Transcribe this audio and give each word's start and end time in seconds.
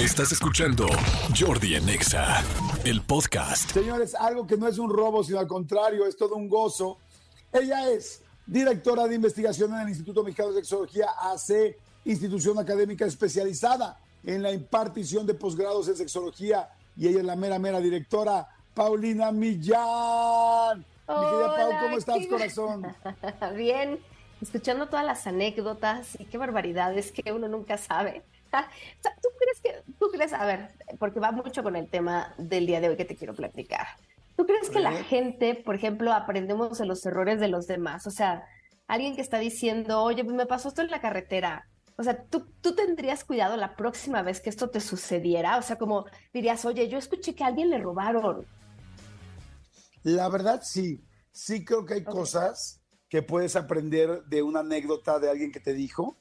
Estás 0.00 0.32
escuchando 0.32 0.88
Jordi 1.38 1.76
Anexa, 1.76 2.42
el 2.84 3.02
podcast. 3.02 3.70
Señores, 3.70 4.16
algo 4.16 4.48
que 4.48 4.56
no 4.56 4.66
es 4.66 4.78
un 4.78 4.90
robo, 4.90 5.22
sino 5.22 5.38
al 5.38 5.46
contrario, 5.46 6.06
es 6.06 6.16
todo 6.16 6.34
un 6.34 6.48
gozo. 6.48 6.98
Ella 7.52 7.88
es 7.88 8.20
directora 8.46 9.06
de 9.06 9.14
investigación 9.14 9.72
en 9.74 9.82
el 9.82 9.90
Instituto 9.90 10.24
Mexicano 10.24 10.50
de 10.50 10.56
Sexología, 10.56 11.06
AC, 11.20 11.76
institución 12.04 12.58
académica 12.58 13.04
especializada 13.04 14.00
en 14.24 14.42
la 14.42 14.50
impartición 14.50 15.24
de 15.24 15.34
posgrados 15.34 15.86
en 15.86 15.94
sexología, 15.94 16.68
y 16.96 17.06
ella 17.06 17.20
es 17.20 17.26
la 17.26 17.36
mera, 17.36 17.60
mera 17.60 17.78
directora, 17.78 18.48
Paulina 18.74 19.30
Millán. 19.30 20.78
Mi 20.78 21.14
querida 21.14 21.56
Pau, 21.56 21.72
¿cómo 21.80 21.96
estás, 21.96 22.26
corazón? 22.26 22.86
Bien, 23.56 24.00
escuchando 24.42 24.88
todas 24.88 25.04
las 25.04 25.28
anécdotas 25.28 26.18
y 26.18 26.24
qué 26.24 26.38
barbaridades 26.38 27.12
que 27.12 27.30
uno 27.32 27.46
nunca 27.46 27.78
sabe. 27.78 28.24
¿Tú 28.50 29.28
crees 29.38 29.60
que, 29.62 29.92
tú 29.98 30.08
crees, 30.10 30.32
a 30.32 30.44
ver, 30.44 30.70
porque 30.98 31.20
va 31.20 31.32
mucho 31.32 31.62
con 31.62 31.76
el 31.76 31.88
tema 31.88 32.34
del 32.38 32.66
día 32.66 32.80
de 32.80 32.88
hoy 32.88 32.96
que 32.96 33.04
te 33.04 33.16
quiero 33.16 33.34
platicar. 33.34 33.86
¿Tú 34.36 34.46
crees 34.46 34.70
que 34.70 34.80
la 34.80 34.92
gente, 35.04 35.54
por 35.54 35.74
ejemplo, 35.74 36.12
aprendemos 36.12 36.78
de 36.78 36.86
los 36.86 37.04
errores 37.04 37.40
de 37.40 37.48
los 37.48 37.66
demás? 37.66 38.06
O 38.06 38.10
sea, 38.10 38.44
alguien 38.86 39.14
que 39.14 39.20
está 39.20 39.38
diciendo, 39.38 40.02
oye, 40.02 40.24
me 40.24 40.46
pasó 40.46 40.68
esto 40.68 40.82
en 40.82 40.90
la 40.90 41.00
carretera. 41.00 41.68
O 41.96 42.02
sea, 42.02 42.24
¿tú, 42.24 42.46
tú 42.62 42.74
tendrías 42.74 43.24
cuidado 43.24 43.56
la 43.56 43.76
próxima 43.76 44.22
vez 44.22 44.40
que 44.40 44.48
esto 44.48 44.70
te 44.70 44.80
sucediera. 44.80 45.58
O 45.58 45.62
sea, 45.62 45.76
como 45.76 46.06
dirías, 46.32 46.64
oye, 46.64 46.88
yo 46.88 46.96
escuché 46.96 47.34
que 47.34 47.44
a 47.44 47.48
alguien 47.48 47.68
le 47.68 47.78
robaron. 47.78 48.46
La 50.02 50.28
verdad, 50.28 50.62
sí. 50.64 51.04
Sí 51.32 51.64
creo 51.64 51.84
que 51.84 51.94
hay 51.94 52.04
cosas 52.04 52.80
que 53.10 53.22
puedes 53.22 53.56
aprender 53.56 54.24
de 54.24 54.42
una 54.42 54.60
anécdota 54.60 55.18
de 55.18 55.28
alguien 55.28 55.52
que 55.52 55.60
te 55.60 55.74
dijo, 55.74 56.18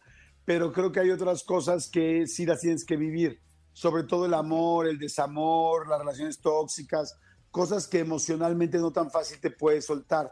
pero 0.49 0.73
creo 0.73 0.91
que 0.91 0.99
hay 0.99 1.11
otras 1.11 1.43
cosas 1.43 1.87
que 1.87 2.25
sí 2.25 2.43
las 2.43 2.61
tienes 2.61 2.83
que 2.83 2.97
vivir, 2.97 3.39
sobre 3.71 4.01
todo 4.01 4.25
el 4.25 4.33
amor, 4.33 4.87
el 4.87 4.97
desamor, 4.97 5.87
las 5.87 5.99
relaciones 5.99 6.39
tóxicas, 6.39 7.15
cosas 7.51 7.87
que 7.87 7.99
emocionalmente 7.99 8.79
no 8.79 8.91
tan 8.91 9.11
fácil 9.11 9.39
te 9.39 9.51
puedes 9.51 9.85
soltar, 9.85 10.31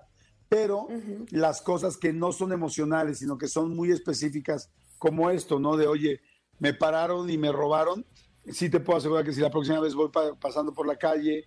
pero 0.50 0.88
las 1.30 1.62
cosas 1.62 1.98
que 1.98 2.14
no 2.14 2.32
son 2.32 2.52
emocionales, 2.52 3.20
sino 3.20 3.38
que 3.38 3.48
son 3.48 3.76
muy 3.76 3.92
específicas, 3.92 4.72
como 4.98 5.30
esto, 5.30 5.60
¿no? 5.60 5.78
De, 5.78 5.86
oye, 5.86 6.20
me 6.58 6.74
pararon 6.74 7.30
y 7.30 7.38
me 7.38 7.52
robaron, 7.52 8.04
sí 8.52 8.72
te 8.72 8.80
puedo 8.80 8.98
asegurar 8.98 9.24
que 9.24 9.34
si 9.34 9.42
la 9.42 9.52
próxima 9.52 9.82
vez 9.82 9.94
voy 9.94 10.10
pasando 10.42 10.74
por 10.74 10.88
la 10.88 10.96
calle, 10.96 11.46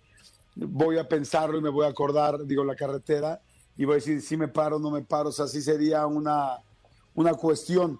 voy 0.55 0.97
a 0.97 1.09
pensarlo 1.09 1.57
y 1.57 1.61
me 1.61 1.69
voy 1.69 1.87
a 1.87 1.89
acordar, 1.89 2.45
digo, 2.45 2.63
la 2.63 2.77
carretera, 2.77 3.41
y 3.75 3.83
voy 3.83 3.95
a 3.95 3.95
decir 3.95 4.21
si 4.21 4.37
me 4.37 4.47
paro 4.47 4.77
o 4.77 4.79
no 4.79 4.91
me 4.91 5.01
paro, 5.01 5.27
o 5.27 5.33
sea, 5.33 5.47
sí 5.47 5.61
sería 5.61 6.07
una, 6.07 6.63
una 7.15 7.33
cuestión 7.33 7.99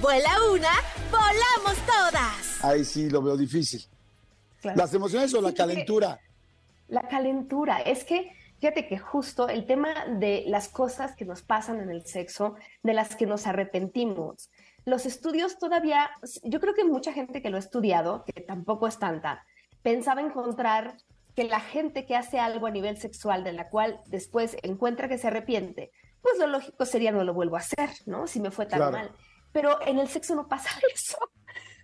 Vuela 0.00 0.30
una, 0.52 0.72
volamos 1.10 1.76
todas. 1.86 2.64
Ahí 2.64 2.84
sí 2.84 3.10
lo 3.10 3.22
veo 3.22 3.36
difícil. 3.36 3.82
¿Las 4.62 4.94
emociones 4.94 5.34
o 5.34 5.40
la 5.40 5.52
calentura? 5.52 6.20
La 6.88 7.02
calentura. 7.02 7.80
Es 7.80 8.04
que, 8.04 8.32
fíjate 8.58 8.86
que 8.88 8.98
justo 8.98 9.48
el 9.48 9.66
tema 9.66 10.06
de 10.06 10.44
las 10.46 10.68
cosas 10.68 11.14
que 11.16 11.24
nos 11.24 11.42
pasan 11.42 11.80
en 11.80 11.90
el 11.90 12.06
sexo, 12.06 12.56
de 12.82 12.94
las 12.94 13.16
que 13.16 13.26
nos 13.26 13.46
arrepentimos. 13.46 14.50
Los 14.84 15.06
estudios 15.06 15.58
todavía, 15.58 16.10
yo 16.42 16.60
creo 16.60 16.74
que 16.74 16.84
mucha 16.84 17.12
gente 17.12 17.42
que 17.42 17.50
lo 17.50 17.56
ha 17.56 17.60
estudiado, 17.60 18.24
que 18.24 18.40
tampoco 18.40 18.86
es 18.86 18.98
tanta, 18.98 19.44
pensaba 19.82 20.20
encontrar 20.20 20.96
que 21.36 21.44
la 21.44 21.60
gente 21.60 22.06
que 22.06 22.16
hace 22.16 22.38
algo 22.38 22.66
a 22.66 22.70
nivel 22.70 22.96
sexual 22.96 23.44
de 23.44 23.52
la 23.52 23.68
cual 23.68 24.00
después 24.06 24.56
encuentra 24.62 25.08
que 25.08 25.18
se 25.18 25.28
arrepiente, 25.28 25.92
pues 26.22 26.38
lo 26.38 26.46
lógico 26.46 26.84
sería 26.84 27.12
no 27.12 27.24
lo 27.24 27.34
vuelvo 27.34 27.56
a 27.56 27.60
hacer, 27.60 27.90
¿no? 28.06 28.26
Si 28.26 28.40
me 28.40 28.50
fue 28.50 28.66
tan 28.66 28.92
mal. 28.92 29.12
Pero 29.52 29.78
en 29.86 29.98
el 29.98 30.08
sexo 30.08 30.34
no 30.34 30.48
pasa 30.48 30.70
eso. 30.94 31.18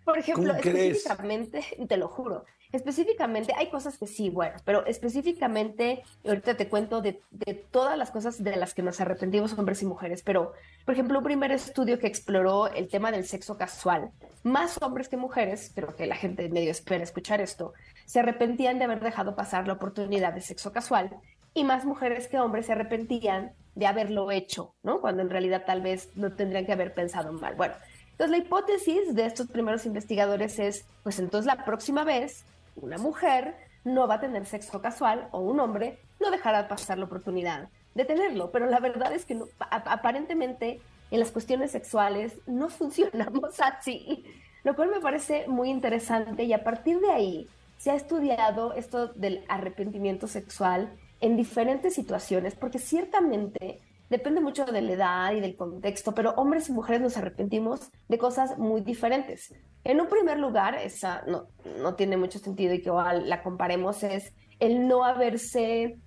Por 0.05 0.19
ejemplo, 0.19 0.55
específicamente, 0.55 1.65
te 1.89 1.97
lo 1.97 2.07
juro, 2.07 2.45
específicamente 2.71 3.53
hay 3.57 3.71
cosas 3.71 3.99
que 3.99 4.07
sí, 4.07 4.31
bueno, 4.31 4.57
pero 4.65 4.87
específicamente, 4.87 6.05
ahorita 6.25 6.57
te 6.57 6.69
cuento 6.69 7.01
de, 7.01 7.21
de, 7.31 7.55
todas 7.55 7.99
las 7.99 8.13
cosas 8.13 8.43
de 8.43 8.55
las 8.57 8.73
que 8.73 8.83
nos 8.83 9.01
arrepentimos 9.01 9.59
hombres 9.59 9.83
y 9.83 9.87
mujeres, 9.87 10.23
pero, 10.23 10.53
por 10.85 10.95
ejemplo, 10.95 11.19
un 11.19 11.25
primer 11.25 11.51
estudio 11.51 11.99
que 11.99 12.07
exploró 12.07 12.69
el 12.69 12.89
tema 12.89 13.11
del 13.11 13.27
sexo 13.27 13.57
casual, 13.57 14.13
más 14.45 14.81
hombres 14.81 15.09
que 15.09 15.17
mujeres, 15.17 15.73
pero 15.75 15.97
que 15.97 16.07
la 16.07 16.15
gente 16.15 16.49
medio 16.49 16.71
espera 16.71 17.03
escuchar 17.03 17.41
esto, 17.41 17.73
se 18.05 18.21
arrepentían 18.21 18.79
de 18.79 18.85
haber 18.85 19.01
dejado 19.01 19.35
pasar 19.35 19.67
la 19.67 19.75
oportunidad 19.75 20.33
de 20.33 20.41
sexo 20.41 20.73
casual 20.73 21.11
y 21.57 21.65
más 21.65 21.87
mujeres 21.87 22.29
que 22.29 22.39
hombres 22.39 22.67
se 22.67 22.73
arrepentían 22.73 23.53
de 23.75 23.87
haberlo 23.87 24.31
hecho, 24.31 24.75
¿no? 24.83 25.01
Cuando 25.01 25.23
en 25.23 25.31
realidad 25.31 25.65
tal 25.67 25.81
vez 25.81 26.11
no 26.15 26.33
tendrían 26.35 26.67
que 26.67 26.73
haber 26.73 26.93
pensado 26.93 27.33
mal. 27.33 27.55
Bueno, 27.55 27.75
entonces 28.11 28.31
la 28.31 28.45
hipótesis 28.45 29.15
de 29.15 29.25
estos 29.25 29.49
primeros 29.49 29.87
investigadores 29.87 30.59
es, 30.59 30.85
pues 31.03 31.19
entonces 31.19 31.47
la 31.47 31.65
próxima 31.65 32.05
vez 32.05 32.45
una 32.77 32.99
mujer 32.99 33.57
no 33.85 34.07
va 34.07 34.17
a 34.17 34.21
tener 34.21 34.45
sexo 34.45 34.83
casual 34.83 35.29
o 35.33 35.41
un 35.41 35.59
hombre 35.59 35.99
no 36.21 36.31
dejará 36.31 36.69
pasar 36.69 36.99
la 36.99 37.07
oportunidad 37.07 37.71
de 37.95 38.05
tenerlo, 38.05 38.51
pero 38.51 38.67
la 38.67 38.79
verdad 38.79 39.15
es 39.15 39.25
que 39.25 39.35
no, 39.35 39.47
aparentemente 39.59 40.83
en 41.11 41.21
las 41.21 41.31
cuestiones 41.31 41.71
sexuales 41.71 42.35
no 42.47 42.69
funcionamos 42.71 43.59
así, 43.61 44.27
lo 44.63 44.77
cual 44.77 44.91
me 44.91 45.01
parece 45.01 45.49
muy 45.49 45.71
interesante 45.71 46.45
y 46.45 46.53
a 46.53 46.63
partir 46.63 47.01
de 47.01 47.13
ahí 47.13 47.49
se 47.79 47.93
ha 47.93 47.95
estudiado 47.95 48.75
esto 48.75 49.09
del 49.09 49.43
arrepentimiento 49.49 50.27
sexual 50.27 50.93
en 51.21 51.37
diferentes 51.37 51.95
situaciones, 51.95 52.55
porque 52.55 52.79
ciertamente 52.79 53.81
depende 54.09 54.41
mucho 54.41 54.65
de 54.65 54.83
la 54.83 54.93
edad 54.93 55.33
y 55.33 55.41
del 55.41 55.57
contexto, 55.57 56.15
pero 56.15 56.31
hombres 56.33 56.69
y 56.69 56.73
mujeres 56.73 57.01
nos 57.01 57.17
arrepentimos 57.17 57.91
de 58.09 58.19
cosas 58.19 58.59
muy 58.59 58.81
diferentes. 58.81 59.55
En 59.85 60.01
un 60.01 60.09
primer 60.09 60.39
lugar, 60.39 60.77
esa 60.77 61.23
no, 61.27 61.49
no 61.81 61.95
tiene 61.95 62.17
mucho 62.17 62.39
sentido 62.39 62.75
y 62.75 62.83
que 62.83 62.91
la 62.91 63.43
comparemos, 63.43 64.03
es 64.03 64.35
el 64.59 64.87
no 64.89 65.05
haberse, 65.05 65.99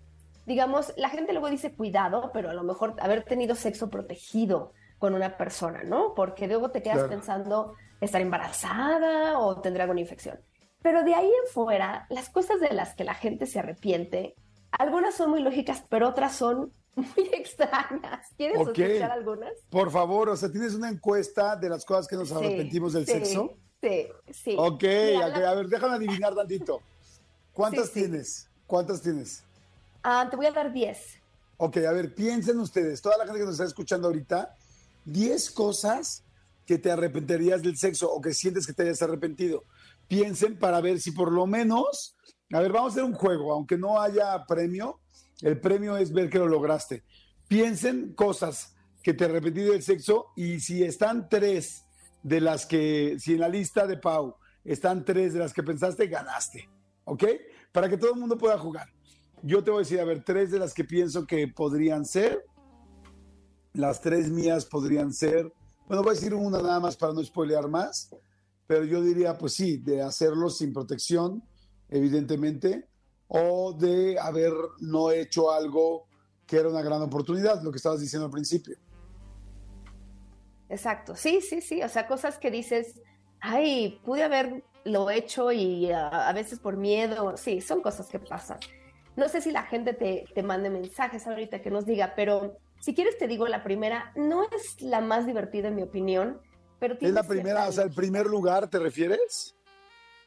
digamos, 0.46 0.94
la 0.97 1.09
gente 1.09 1.34
luego 1.34 1.50
dice 1.50 1.74
cuidado, 1.74 2.31
pero 2.34 2.50
a 2.50 2.53
lo 2.53 2.64
mejor 2.64 2.96
haber 3.00 3.24
tenido 3.24 3.56
sexo 3.56 3.90
protegido 3.90 4.74
con 4.97 5.14
una 5.14 5.38
persona, 5.38 5.84
¿no? 5.84 6.14
Porque 6.14 6.47
luego 6.47 6.72
te 6.72 6.81
quedas 6.81 7.08
pensando 7.08 7.74
estar 8.02 8.22
embarazada 8.22 9.40
o 9.40 9.62
tendrá 9.62 9.84
alguna 9.84 10.02
infección. 10.02 10.40
Pero 10.82 11.03
de 11.03 11.14
ahí 11.14 11.28
en 11.28 11.52
fuera, 11.52 12.05
las 12.09 12.29
cosas 12.29 12.59
de 12.59 12.73
las 12.73 12.96
que 12.96 13.03
la 13.03 13.14
gente 13.14 13.46
se 13.46 13.59
arrepiente 13.59 14.35
algunas 14.71 15.16
son 15.16 15.31
muy 15.31 15.41
lógicas, 15.41 15.83
pero 15.89 16.09
otras 16.09 16.35
son 16.35 16.71
muy 16.95 17.07
extrañas. 17.33 18.27
¿Quieres 18.37 18.59
escuchar 18.59 19.11
algunas? 19.11 19.53
Por 19.69 19.91
favor, 19.91 20.29
o 20.29 20.37
sea, 20.37 20.51
¿tienes 20.51 20.73
una 20.73 20.89
encuesta 20.89 21.55
de 21.55 21.69
las 21.69 21.85
cosas 21.85 22.07
que 22.07 22.16
nos 22.16 22.31
arrepentimos 22.31 22.93
del 22.93 23.05
sexo? 23.05 23.57
Sí, 23.81 24.07
sí. 24.31 24.55
Ok, 24.57 24.83
a 24.83 25.53
ver, 25.55 25.67
déjame 25.67 25.95
adivinar 25.95 26.35
tantito. 26.35 26.81
¿Cuántas 27.53 27.91
tienes? 27.91 28.49
¿Cuántas 28.67 29.01
tienes? 29.01 29.43
Ah, 30.03 30.27
te 30.29 30.35
voy 30.35 30.45
a 30.45 30.51
dar 30.51 30.71
10. 30.71 31.19
Ok, 31.57 31.77
a 31.77 31.91
ver, 31.91 32.13
piensen 32.13 32.59
ustedes, 32.59 33.01
toda 33.01 33.17
la 33.17 33.25
gente 33.25 33.39
que 33.39 33.45
nos 33.45 33.55
está 33.55 33.66
escuchando 33.66 34.07
ahorita, 34.07 34.55
10 35.05 35.51
cosas 35.51 36.23
que 36.66 36.77
te 36.77 36.91
arrepentirías 36.91 37.61
del 37.61 37.77
sexo 37.77 38.11
o 38.11 38.21
que 38.21 38.33
sientes 38.33 38.67
que 38.67 38.73
te 38.73 38.83
hayas 38.83 39.01
arrepentido. 39.01 39.63
Piensen 40.07 40.57
para 40.57 40.81
ver 40.81 41.01
si 41.01 41.11
por 41.11 41.31
lo 41.31 41.47
menos 41.47 42.16
a 42.51 42.59
ver, 42.61 42.72
vamos 42.72 42.91
a 42.91 42.93
hacer 42.93 43.03
un 43.03 43.13
juego, 43.13 43.53
aunque 43.53 43.78
no 43.78 44.01
haya 44.01 44.46
premio, 44.47 44.99
el 45.41 45.59
premio 45.59 45.97
es 45.97 46.11
ver 46.11 46.29
que 46.29 46.40
lo 46.40 46.47
lograste. 46.47 47.03
Piensen 47.47 48.13
cosas 48.13 48.75
que 49.03 49.13
te 49.13 49.28
repetido 49.28 49.73
del 49.73 49.84
sexo 49.84 50.28
y 50.35 50.59
si 50.59 50.84
están 50.84 51.29
tres 51.29 51.85
de 52.23 52.41
las 52.41 52.66
que, 52.66 53.17
si 53.19 53.34
en 53.34 53.40
la 53.40 53.49
lista 53.49 53.87
de 53.87 53.97
Pau 53.97 54.35
están 54.63 55.05
tres 55.05 55.34
de 55.34 55.40
las 55.40 55.53
que 55.53 55.63
pensaste, 55.63 56.07
ganaste. 56.07 56.69
¿Ok? 57.05 57.23
Para 57.72 57.87
que 57.87 57.97
todo 57.97 58.13
el 58.13 58.19
mundo 58.19 58.37
pueda 58.37 58.57
jugar. 58.57 58.87
Yo 59.41 59.63
te 59.63 59.72
voy 59.72 59.79
a 59.79 59.84
decir, 59.84 59.99
a 59.99 60.05
ver, 60.05 60.23
tres 60.23 60.52
de 60.52 60.59
las 60.59 60.73
que 60.73 60.84
pienso 60.84 61.25
que 61.25 61.47
podrían 61.47 62.05
ser. 62.05 62.43
Las 63.73 64.02
tres 64.02 64.29
mías 64.29 64.66
podrían 64.66 65.13
ser. 65.13 65.52
Bueno, 65.87 66.03
voy 66.03 66.11
a 66.11 66.13
decir 66.16 66.34
una 66.34 66.61
nada 66.61 66.79
más 66.79 66.97
para 66.97 67.13
no 67.13 67.23
spoilear 67.23 67.69
más. 67.69 68.09
Pero 68.67 68.84
yo 68.84 69.02
diría, 69.02 69.37
pues 69.37 69.53
sí, 69.53 69.78
de 69.78 70.02
hacerlo 70.02 70.49
sin 70.49 70.73
protección, 70.73 71.43
evidentemente, 71.90 72.88
o 73.28 73.74
de 73.74 74.18
haber 74.20 74.53
no 74.80 75.12
hecho 75.12 75.52
algo 75.52 76.08
que 76.46 76.58
era 76.58 76.70
una 76.70 76.82
gran 76.82 77.02
oportunidad, 77.02 77.62
lo 77.62 77.72
que 77.72 77.78
estabas 77.78 78.00
diciendo 78.00 78.26
al 78.26 78.32
principio. 78.32 78.76
Exacto, 80.68 81.16
sí, 81.16 81.41
sí, 81.41 81.62
sí, 81.62 81.82
o 81.84 81.90
sea, 81.90 82.08
cosas 82.08 82.38
que 82.38 82.52
dices, 82.52 83.02
ay, 83.40 84.00
pude 84.03 84.24
haberlo 84.24 85.09
hecho 85.09 85.52
y 85.52 85.91
a, 85.91 86.32
veces 86.34 86.59
por 86.59 86.78
miedo, 86.78 87.38
sí, 87.38 87.62
son 87.62 87.82
cosas 87.82 88.08
que 88.08 88.20
pasan. 88.20 88.59
No 89.16 89.28
sé 89.30 89.41
si 89.41 89.52
la 89.52 89.64
gente 89.64 89.94
te, 89.94 90.26
te 90.34 90.44
mande 90.44 90.70
mensajes 90.70 91.28
ahorita 91.28 91.62
que 91.62 91.72
nos 91.72 91.86
diga, 91.86 92.14
pero 92.16 92.58
si 92.80 92.96
quieres 92.96 93.18
te 93.18 93.28
digo, 93.28 93.47
la 93.47 93.64
primera 93.64 94.12
no 94.16 94.44
es 94.44 94.82
la 94.82 95.02
más 95.02 95.26
divertida 95.26 95.68
en 95.68 95.76
mi 95.76 95.84
opinión, 95.84 96.40
pero... 96.80 96.96
¿Es 97.00 97.12
la 97.12 97.24
primera, 97.24 97.68
o 97.68 97.72
sea, 97.72 97.84
el 97.84 97.91
primer 97.91 98.26
lugar, 98.26 98.70
te 98.70 98.80
refieres? 98.80 99.56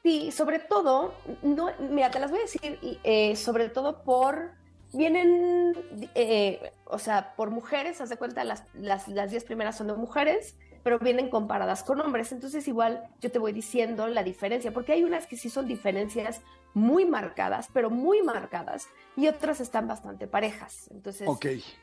Sí, 0.02 0.32
sobre 0.32 0.58
todo, 0.58 1.14
no, 1.42 1.70
mira, 1.78 2.10
te 2.10 2.18
las 2.18 2.30
voy 2.30 2.40
a 2.40 2.42
decir, 2.42 2.78
eh, 3.04 3.36
sobre 3.36 3.68
todo 3.68 4.02
por 4.02 4.50
vienen, 4.92 5.74
eh, 6.14 6.72
o 6.86 6.98
sea, 6.98 7.34
por 7.36 7.50
mujeres, 7.50 8.00
haz 8.00 8.08
de 8.08 8.16
cuenta, 8.16 8.42
las, 8.42 8.64
las, 8.74 9.06
las 9.06 9.30
diez 9.30 9.44
primeras 9.44 9.76
son 9.76 9.86
de 9.86 9.94
mujeres, 9.94 10.56
pero 10.82 10.98
vienen 10.98 11.30
comparadas 11.30 11.84
con 11.84 12.00
hombres. 12.00 12.32
Entonces, 12.32 12.66
igual 12.66 13.04
yo 13.20 13.30
te 13.30 13.38
voy 13.38 13.52
diciendo 13.52 14.08
la 14.08 14.24
diferencia, 14.24 14.72
porque 14.72 14.92
hay 14.92 15.04
unas 15.04 15.28
que 15.28 15.36
sí 15.36 15.48
son 15.48 15.68
diferencias 15.68 16.42
muy 16.74 17.04
marcadas, 17.04 17.68
pero 17.72 17.88
muy 17.88 18.22
marcadas, 18.22 18.88
y 19.16 19.28
otras 19.28 19.60
están 19.60 19.86
bastante 19.86 20.26
parejas. 20.26 20.88
Entonces, 20.90 21.28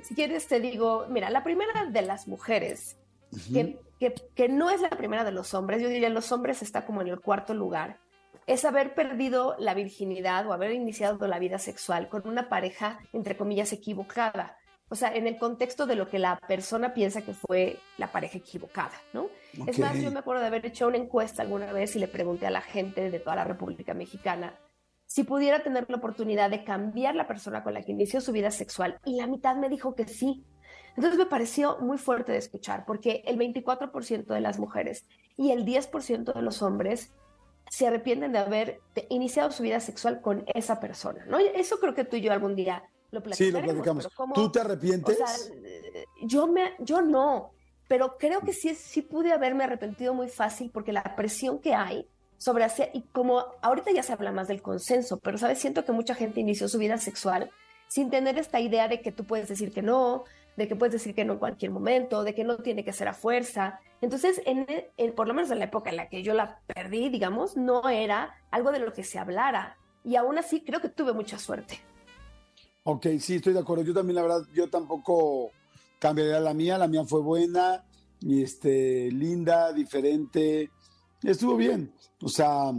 si 0.01 0.13
quieres, 0.13 0.47
te 0.47 0.59
digo, 0.59 1.05
mira, 1.09 1.29
la 1.29 1.43
primera 1.43 1.85
de 1.85 2.01
las 2.01 2.27
mujeres, 2.27 2.97
que, 3.53 3.79
que, 3.99 4.13
que 4.35 4.49
no 4.49 4.69
es 4.69 4.81
la 4.81 4.89
primera 4.89 5.23
de 5.23 5.31
los 5.31 5.53
hombres, 5.53 5.81
yo 5.81 5.87
diría 5.87 6.09
los 6.09 6.31
hombres 6.33 6.61
está 6.61 6.85
como 6.85 7.01
en 7.01 7.07
el 7.07 7.21
cuarto 7.21 7.53
lugar, 7.53 7.99
es 8.49 8.65
haber 8.65 8.95
perdido 8.95 9.55
la 9.59 9.75
virginidad 9.75 10.47
o 10.47 10.53
haber 10.53 10.71
iniciado 10.71 11.27
la 11.27 11.37
vida 11.37 11.59
sexual 11.59 12.09
con 12.09 12.27
una 12.27 12.49
pareja, 12.49 12.99
entre 13.13 13.37
comillas, 13.37 13.71
equivocada. 13.73 14.57
O 14.89 14.95
sea, 14.95 15.13
en 15.13 15.27
el 15.27 15.37
contexto 15.37 15.85
de 15.85 15.93
lo 15.93 16.09
que 16.09 16.17
la 16.17 16.39
persona 16.47 16.95
piensa 16.95 17.21
que 17.21 17.35
fue 17.35 17.77
la 17.99 18.11
pareja 18.11 18.39
equivocada, 18.39 18.95
¿no? 19.13 19.27
Es 19.67 19.77
más, 19.77 20.01
yo 20.01 20.09
me 20.09 20.19
acuerdo 20.19 20.41
de 20.41 20.47
haber 20.47 20.65
hecho 20.65 20.87
una 20.87 20.97
encuesta 20.97 21.43
alguna 21.43 21.71
vez 21.71 21.95
y 21.95 21.99
le 21.99 22.07
pregunté 22.07 22.47
a 22.47 22.49
la 22.49 22.61
gente 22.61 23.11
de 23.11 23.19
toda 23.19 23.35
la 23.35 23.43
República 23.43 23.93
Mexicana 23.93 24.59
si 25.05 25.23
pudiera 25.23 25.61
tener 25.61 25.85
la 25.87 25.97
oportunidad 25.97 26.49
de 26.49 26.63
cambiar 26.63 27.15
la 27.15 27.27
persona 27.27 27.63
con 27.63 27.75
la 27.75 27.83
que 27.83 27.91
inició 27.91 28.19
su 28.19 28.31
vida 28.31 28.49
sexual 28.49 28.99
y 29.05 29.15
la 29.15 29.27
mitad 29.27 29.55
me 29.57 29.69
dijo 29.69 29.93
que 29.93 30.07
sí. 30.07 30.43
Entonces 30.95 31.19
me 31.19 31.27
pareció 31.27 31.77
muy 31.81 31.99
fuerte 31.99 32.31
de 32.31 32.39
escuchar 32.39 32.83
porque 32.87 33.21
el 33.27 33.37
24% 33.37 34.25
de 34.25 34.41
las 34.41 34.57
mujeres 34.57 35.05
y 35.37 35.51
el 35.51 35.65
10% 35.65 36.33
de 36.33 36.41
los 36.41 36.63
hombres 36.63 37.13
se 37.69 37.87
arrepienten 37.87 38.31
de 38.31 38.39
haber 38.39 38.79
iniciado 39.09 39.51
su 39.51 39.63
vida 39.63 39.79
sexual 39.79 40.21
con 40.21 40.43
esa 40.53 40.79
persona, 40.79 41.25
¿no? 41.25 41.37
Eso 41.39 41.79
creo 41.79 41.93
que 41.93 42.03
tú 42.03 42.15
y 42.15 42.21
yo 42.21 42.31
algún 42.31 42.55
día 42.55 42.83
lo 43.11 43.21
platicamos. 43.21 43.37
Sí, 43.37 43.51
lo 43.51 43.73
platicamos. 43.73 44.09
¿Tú 44.33 44.51
te 44.51 44.59
arrepientes? 44.59 45.51
yo, 46.23 46.47
me, 46.47 46.73
yo 46.79 47.01
no, 47.01 47.51
pero 47.87 48.17
creo 48.17 48.41
que 48.41 48.53
sí, 48.53 48.75
sí 48.75 49.01
pude 49.01 49.31
haberme 49.31 49.63
arrepentido 49.63 50.13
muy 50.13 50.29
fácil 50.29 50.69
porque 50.71 50.93
la 50.93 51.15
presión 51.15 51.59
que 51.59 51.73
hay 51.73 52.07
sobre 52.37 52.63
hacer, 52.63 52.89
y 52.93 53.01
como 53.01 53.43
ahorita 53.61 53.91
ya 53.91 54.01
se 54.01 54.13
habla 54.13 54.31
más 54.31 54.47
del 54.47 54.61
consenso, 54.61 55.19
pero 55.19 55.37
sabes, 55.37 55.59
siento 55.59 55.83
que 55.83 55.91
mucha 55.91 56.15
gente 56.15 56.39
inició 56.39 56.69
su 56.69 56.77
vida 56.77 56.97
sexual 56.97 57.51
sin 57.89 58.09
tener 58.09 58.37
esta 58.37 58.59
idea 58.59 58.87
de 58.87 59.01
que 59.01 59.11
tú 59.11 59.25
puedes 59.25 59.49
decir 59.49 59.73
que 59.73 59.81
no, 59.81 60.23
de 60.59 60.67
que 60.67 60.75
puedes 60.75 60.91
decir 60.91 61.15
que 61.15 61.23
no 61.23 61.33
en 61.33 61.39
cualquier 61.39 61.71
momento, 61.71 62.23
de 62.25 62.35
que 62.35 62.43
no 62.43 62.57
tiene 62.57 62.83
que 62.83 62.91
ser 62.91 63.07
a 63.07 63.13
fuerza. 63.13 63.79
Entonces, 64.01 64.41
en, 64.45 64.67
por 65.15 65.25
lo 65.25 65.33
menos 65.33 65.49
en 65.51 65.59
la 65.59 65.65
época 65.65 65.89
en 65.89 65.95
la 65.95 66.09
que 66.09 66.21
yo 66.21 66.33
la 66.33 66.59
perdí, 66.67 67.07
digamos, 67.07 67.55
no 67.55 67.87
era 67.87 68.35
algo 68.51 68.73
de 68.73 68.79
lo 68.79 68.91
que 68.91 69.05
se 69.05 69.17
hablara. 69.17 69.77
Y 70.03 70.17
aún 70.17 70.37
así 70.37 70.61
creo 70.61 70.81
que 70.81 70.89
tuve 70.89 71.13
mucha 71.13 71.39
suerte. 71.39 71.79
Ok, 72.83 73.07
sí, 73.19 73.35
estoy 73.35 73.53
de 73.53 73.59
acuerdo. 73.59 73.83
Yo 73.83 73.93
también, 73.93 74.15
la 74.15 74.21
verdad, 74.21 74.41
yo 74.53 74.69
tampoco 74.69 75.51
cambiaría 75.97 76.41
la 76.41 76.53
mía. 76.53 76.77
La 76.77 76.89
mía 76.89 77.05
fue 77.05 77.21
buena, 77.21 77.85
y 78.19 78.43
este, 78.43 79.09
linda, 79.11 79.71
diferente. 79.71 80.71
Estuvo 81.23 81.55
bien. 81.55 81.93
O 82.21 82.27
sea, 82.27 82.73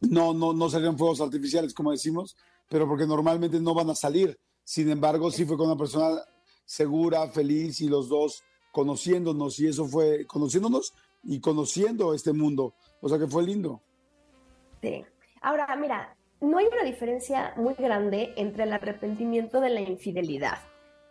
no, 0.00 0.34
no, 0.34 0.52
no 0.52 0.68
salieron 0.68 0.98
fuegos 0.98 1.20
artificiales, 1.20 1.72
como 1.72 1.92
decimos, 1.92 2.36
pero 2.68 2.88
porque 2.88 3.06
normalmente 3.06 3.60
no 3.60 3.72
van 3.72 3.90
a 3.90 3.94
salir. 3.94 4.36
Sin 4.64 4.90
embargo, 4.90 5.30
sí 5.30 5.44
fue 5.44 5.56
con 5.56 5.66
una 5.66 5.76
persona 5.78 6.20
segura, 6.68 7.26
feliz 7.28 7.80
y 7.80 7.88
los 7.88 8.10
dos 8.10 8.44
conociéndonos 8.72 9.58
y 9.58 9.68
eso 9.68 9.86
fue 9.86 10.26
conociéndonos 10.26 10.92
y 11.24 11.40
conociendo 11.40 12.12
este 12.12 12.32
mundo. 12.32 12.74
O 13.00 13.08
sea 13.08 13.18
que 13.18 13.26
fue 13.26 13.42
lindo. 13.42 13.80
Sí. 14.82 15.02
Ahora, 15.40 15.74
mira, 15.76 16.14
no 16.40 16.58
hay 16.58 16.66
una 16.66 16.84
diferencia 16.84 17.54
muy 17.56 17.74
grande 17.74 18.34
entre 18.36 18.64
el 18.64 18.72
arrepentimiento 18.72 19.60
de 19.60 19.70
la 19.70 19.80
infidelidad, 19.80 20.58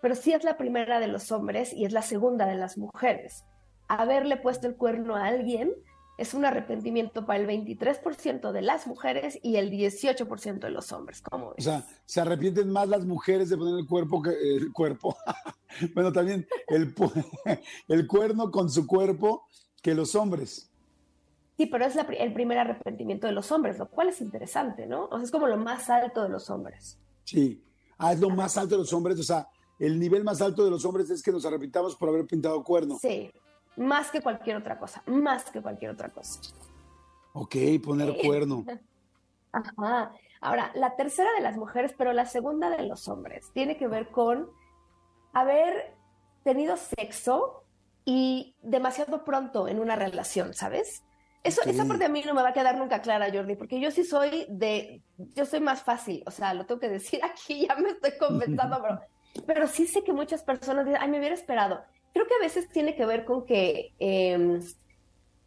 pero 0.02 0.14
sí 0.14 0.32
es 0.32 0.44
la 0.44 0.58
primera 0.58 1.00
de 1.00 1.08
los 1.08 1.32
hombres 1.32 1.74
y 1.74 1.86
es 1.86 1.92
la 1.92 2.04
segunda 2.04 2.46
de 2.46 2.56
las 2.56 2.78
mujeres. 2.78 3.44
Haberle 3.88 4.38
puesto 4.38 4.68
el 4.68 4.76
cuerno 4.76 5.16
a 5.16 5.26
alguien 5.26 5.74
es 6.18 6.34
un 6.34 6.46
arrepentimiento 6.46 7.26
para 7.26 7.40
el 7.40 7.48
23% 7.48 8.52
de 8.52 8.62
las 8.62 8.88
mujeres 8.88 9.40
y 9.44 9.58
el 9.58 9.70
18% 9.72 10.60
de 10.60 10.70
los 10.72 10.92
hombres. 10.92 11.22
¿Cómo 11.22 11.54
O 11.58 11.62
sea, 11.62 11.86
se 12.06 12.22
arrepienten 12.22 12.72
más 12.72 12.90
las 12.90 13.06
mujeres 13.06 13.50
de 13.50 13.58
poner 13.58 13.80
el 13.80 13.86
cuerpo 13.86 14.22
que 14.22 14.32
el 14.32 14.72
cuerpo. 14.74 15.16
bueno, 15.94 16.12
también 16.12 16.48
el, 16.68 16.94
el 17.88 18.08
cuerno 18.08 18.50
con 18.50 18.70
su 18.70 18.88
cuerpo 18.88 19.46
que 19.82 19.94
los 19.94 20.16
hombres. 20.16 20.72
Sí, 21.56 21.68
pero 21.68 21.86
es 21.86 21.96
el 21.96 22.34
primer 22.34 22.58
arrepentimiento 22.58 23.28
de 23.28 23.34
los 23.34 23.52
hombres, 23.52 23.80
lo 23.80 23.90
cual 23.90 24.10
es 24.10 24.22
interesante, 24.22 24.86
¿no? 24.86 25.06
O 25.06 25.18
sea, 25.18 25.24
es 25.24 25.32
como 25.32 25.48
lo 25.48 25.58
más 25.58 25.90
alto 25.90 26.24
de 26.24 26.30
los 26.30 26.50
hombres. 26.50 27.00
Sí. 27.24 27.64
Ah, 27.98 28.14
es 28.14 28.20
lo 28.20 28.30
más 28.30 28.58
alto 28.58 28.76
de 28.76 28.82
los 28.82 28.94
hombres. 28.94 29.20
O 29.20 29.24
sea, 29.24 29.48
el 29.80 30.00
nivel 30.00 30.24
más 30.24 30.42
alto 30.42 30.64
de 30.64 30.70
los 30.70 30.86
hombres 30.86 31.10
es 31.10 31.22
que 31.22 31.32
nos 31.32 31.46
arrepintamos 31.46 31.96
por 31.96 32.10
haber 32.10 32.26
pintado 32.26 32.64
cuerno. 32.64 32.98
Sí, 33.02 33.32
más 33.78 34.12
que 34.12 34.22
cualquier 34.22 34.58
otra 34.58 34.78
cosa, 34.78 35.04
más 35.06 35.50
que 35.52 35.62
cualquier 35.62 35.92
otra 35.92 36.10
cosa. 36.10 36.42
Ok, 37.34 37.56
poner 37.84 38.18
cuerno. 38.18 38.66
Ajá. 39.52 40.12
Ahora, 40.42 40.72
la 40.76 40.96
tercera 40.96 41.32
de 41.34 41.42
las 41.42 41.58
mujeres, 41.58 41.94
pero 41.98 42.14
la 42.14 42.26
segunda 42.26 42.70
de 42.70 42.84
los 42.84 43.08
hombres, 43.08 43.52
tiene 43.54 43.78
que 43.78 43.88
ver 43.88 44.10
con 44.10 44.50
haber 45.34 45.96
tenido 46.44 46.78
sexo 46.78 47.64
y 48.06 48.56
demasiado 48.62 49.24
pronto 49.24 49.68
en 49.68 49.80
una 49.80 49.96
relación, 49.96 50.54
¿sabes? 50.54 51.04
Eso, 51.44 51.62
Esa 51.66 51.86
parte 51.86 52.06
a 52.06 52.10
mí 52.10 52.24
no 52.26 52.34
me 52.34 52.42
va 52.42 52.50
a 52.50 52.54
quedar 52.54 52.78
nunca 52.78 53.02
clara, 53.02 53.32
Jordi, 53.32 53.56
porque 53.56 53.80
yo 53.80 53.90
sí 53.92 54.04
soy 54.04 54.48
de, 54.50 55.02
yo 55.18 55.46
soy 55.46 55.60
más 55.62 55.82
fácil, 55.82 56.24
o 56.26 56.32
sea, 56.32 56.54
lo 56.54 56.66
tengo 56.66 56.80
que 56.80 56.90
decir 56.90 57.22
aquí, 57.24 57.68
ya 57.68 57.76
me 57.76 57.90
estoy 57.90 58.18
compensando, 58.18 58.82
pero, 58.82 59.00
pero 59.46 59.68
sí 59.68 59.88
sé 59.88 60.04
que 60.04 60.14
muchas 60.14 60.44
personas 60.44 60.86
dicen, 60.86 61.02
ay, 61.02 61.10
me 61.10 61.20
hubiera 61.20 61.36
esperado 61.36 61.84
creo 62.18 62.28
que 62.28 62.36
a 62.36 62.48
veces 62.48 62.68
tiene 62.70 62.96
que 62.96 63.06
ver 63.06 63.26
con 63.26 63.46
que, 63.46 63.94
em, 64.00 64.60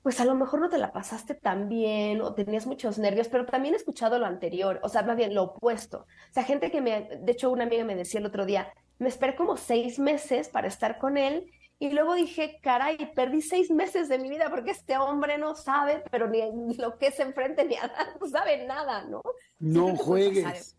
pues 0.02 0.20
a 0.20 0.24
lo 0.24 0.36
mejor 0.36 0.60
no 0.60 0.68
te 0.68 0.78
la 0.78 0.92
pasaste 0.92 1.34
tan 1.34 1.68
bien 1.68 2.22
o 2.22 2.32
tenías 2.32 2.66
muchos 2.66 2.98
nervios, 2.98 3.28
pero 3.28 3.44
también 3.44 3.74
he 3.74 3.76
escuchado 3.76 4.18
lo 4.18 4.26
anterior, 4.26 4.78
o 4.82 4.88
sea, 4.88 5.02
más 5.02 5.16
bien 5.16 5.34
lo 5.34 5.42
opuesto. 5.42 6.06
O 6.30 6.32
sea, 6.32 6.44
gente 6.44 6.70
que 6.70 6.80
me, 6.80 7.08
de 7.20 7.32
hecho 7.32 7.50
una 7.50 7.64
amiga 7.64 7.84
me 7.84 7.96
decía 7.96 8.20
el 8.20 8.26
otro 8.26 8.46
día, 8.46 8.72
me 8.98 9.08
esperé 9.08 9.34
como 9.34 9.56
seis 9.56 9.98
meses 9.98 10.48
para 10.48 10.68
estar 10.68 10.98
con 10.98 11.18
él 11.18 11.50
y 11.80 11.90
luego 11.90 12.14
dije, 12.14 12.60
caray, 12.62 13.12
perdí 13.16 13.42
seis 13.42 13.70
meses 13.70 14.08
de 14.08 14.18
mi 14.18 14.30
vida 14.30 14.48
porque 14.48 14.70
este 14.70 14.96
hombre 14.96 15.38
no 15.38 15.56
sabe, 15.56 16.04
pero 16.10 16.28
ni, 16.28 16.74
lo 16.76 16.98
que 16.98 17.08
es 17.08 17.18
enfrente 17.18 17.64
ni 17.64 17.74
a 17.74 17.90
no 18.20 18.28
sabe 18.28 18.64
nada, 18.64 19.04
¿no? 19.06 19.22
No 19.58 19.96
juegues. 19.96 20.76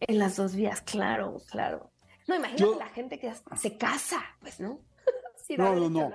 En 0.00 0.18
las 0.18 0.36
dos 0.36 0.54
vías, 0.54 0.80
claro, 0.80 1.36
claro. 1.50 1.90
No, 2.26 2.34
imagínate 2.34 2.78
la 2.78 2.88
gente 2.88 3.18
que 3.18 3.32
se 3.56 3.76
casa, 3.76 4.22
pues, 4.40 4.58
¿no? 4.58 4.80
No, 5.56 5.74
no, 5.74 5.90
no. 5.90 6.10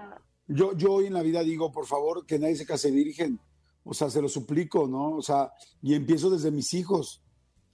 Yo, 0.48 0.76
yo 0.76 0.94
hoy 0.94 1.06
en 1.06 1.14
la 1.14 1.22
vida 1.22 1.44
digo, 1.44 1.72
por 1.72 1.86
favor, 1.86 2.26
que 2.26 2.40
nadie 2.40 2.56
se 2.56 2.66
case 2.66 2.90
virgen. 2.92 3.40
O 3.84 3.94
sea, 3.94 4.10
se 4.10 4.22
lo 4.22 4.28
suplico, 4.28 4.88
¿no? 4.88 5.16
O 5.16 5.22
sea, 5.22 5.52
y 5.82 5.94
empiezo 5.94 6.30
desde 6.30 6.52
mis 6.52 6.74
hijos. 6.74 7.24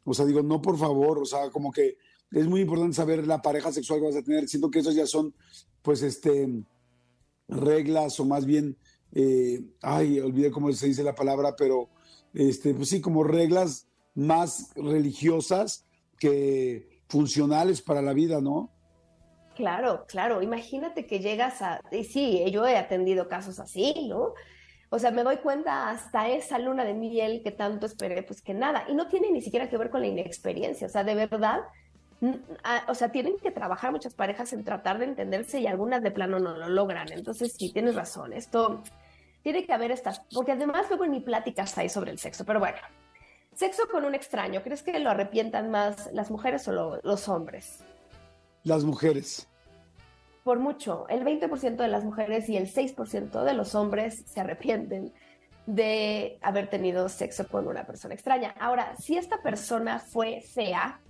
O 0.04 0.14
sea, 0.14 0.26
digo, 0.26 0.42
no, 0.44 0.62
por 0.62 0.78
favor. 0.78 1.20
O 1.20 1.26
sea, 1.26 1.50
como 1.52 1.72
que 1.72 1.98
es 2.32 2.48
muy 2.48 2.62
importante 2.62 2.96
saber 2.96 3.26
la 3.26 3.42
pareja 3.42 3.72
sexual 3.72 4.00
que 4.00 4.08
vas 4.08 4.16
a 4.18 4.24
tener. 4.24 4.48
Siento 4.48 4.70
que 4.70 4.80
esos 4.80 4.94
ya 4.94 5.08
son, 5.08 5.34
pues, 5.82 6.02
este, 6.02 6.64
reglas 7.48 8.20
o 8.20 8.26
más 8.26 8.46
bien, 8.46 8.78
eh, 9.14 9.64
ay, 9.82 10.20
olvidé 10.20 10.52
cómo 10.52 10.72
se 10.74 10.88
dice 10.88 11.04
la 11.04 11.16
palabra, 11.16 11.56
pero, 11.56 11.90
este, 12.34 12.74
pues 12.74 12.90
sí, 12.90 13.00
como 13.00 13.24
reglas 13.24 13.88
más 14.16 14.72
religiosas 14.76 15.86
que 16.20 17.02
funcionales 17.08 17.82
para 17.82 18.02
la 18.02 18.14
vida, 18.14 18.42
¿no? 18.42 18.75
Claro, 19.56 20.06
claro. 20.08 20.42
Imagínate 20.42 21.06
que 21.06 21.20
llegas 21.20 21.62
a, 21.62 21.82
y 21.92 22.04
sí, 22.04 22.44
yo 22.52 22.68
he 22.68 22.78
atendido 22.78 23.28
casos 23.28 23.60
así, 23.60 24.08
¿no? 24.10 24.34
O 24.90 25.00
sea, 25.00 25.12
me 25.12 25.24
doy 25.24 25.38
cuenta 25.38 25.90
hasta 25.90 26.28
esa 26.30 26.60
luna 26.60 26.84
de 26.84 26.94
miel 26.94 27.42
que 27.44 27.52
tanto 27.52 27.86
esperé, 27.86 28.22
pues 28.24 28.42
que 28.42 28.54
nada. 28.54 28.86
Y 28.88 28.94
no 28.94 29.08
tiene 29.08 29.32
ni 29.32 29.42
siquiera 29.42 29.70
que 29.70 29.78
ver 29.78 29.90
con 29.90 30.02
la 30.02 30.08
inexperiencia. 30.08 30.88
O 30.88 30.90
sea, 30.90 31.04
de 31.04 31.16
verdad, 31.16 31.62
o 32.88 32.96
sea, 32.96 33.10
tienen 33.10 33.38
que 33.38 33.52
trabajar 33.52 33.92
muchas 33.92 34.14
parejas 34.14 34.54
en 34.54 34.64
tratar 34.64 35.00
de 35.00 35.06
entenderse 35.06 35.60
y 35.60 35.68
algunas 35.68 36.04
de 36.04 36.12
plano 36.12 36.40
no 36.40 36.56
lo 36.56 36.70
logran. 36.70 37.12
Entonces, 37.12 37.54
sí, 37.58 37.72
tienes 37.72 37.96
razón. 37.96 38.34
Esto 38.34 38.84
tiene 39.42 39.66
que 39.66 39.74
haber 39.74 39.92
estas, 39.92 40.22
porque 40.34 40.52
además 40.52 40.86
luego 40.90 41.06
ni 41.08 41.20
pláticas 41.20 41.78
hay 41.78 41.90
sobre 41.90 42.12
el 42.12 42.20
sexo. 42.20 42.46
Pero 42.46 42.60
bueno, 42.60 42.78
sexo 43.54 43.88
con 43.90 44.06
un 44.06 44.16
extraño, 44.16 44.62
¿crees 44.64 44.84
que 44.84 45.00
lo 45.00 45.10
arrepientan 45.10 45.72
más 45.72 46.12
las 46.14 46.30
mujeres 46.30 46.68
o 46.68 47.00
los 47.04 47.30
hombres? 47.30 47.84
Las 48.66 48.84
mujeres 48.84 49.48
por 50.46 50.60
mucho, 50.60 51.08
el 51.10 51.26
20% 51.26 51.78
de 51.78 51.88
las 51.88 52.04
mujeres 52.04 52.48
y 52.50 52.56
el 52.56 52.72
6% 52.72 53.44
de 53.44 53.54
los 53.56 53.74
hombres 53.74 54.22
se 54.28 54.42
arrepienten 54.42 55.12
de 55.66 56.38
haber 56.44 56.70
tenido 56.70 57.10
sexo 57.10 57.48
con 57.48 57.68
una 57.68 57.88
persona 57.88 58.14
extraña. 58.14 58.54
Ahora, 58.60 58.96
si 58.96 59.18
esta 59.18 59.42
persona 59.42 59.98
fue 59.98 60.42
fea, 60.42 61.02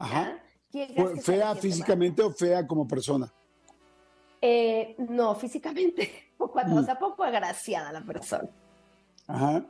Ajá. 0.00 0.42
¿Fue 0.72 1.20
¿Fea 1.20 1.54
físicamente 1.54 2.20
o 2.20 2.32
fea 2.32 2.66
como 2.66 2.88
persona? 2.88 3.32
Eh, 4.42 4.96
no, 5.08 5.36
físicamente, 5.36 6.32
poco, 6.36 6.58
o 6.74 6.82
sea, 6.82 6.98
poco 6.98 7.22
agraciada 7.22 7.92
la 7.92 8.02
persona. 8.02 8.50
Ajá. 9.28 9.64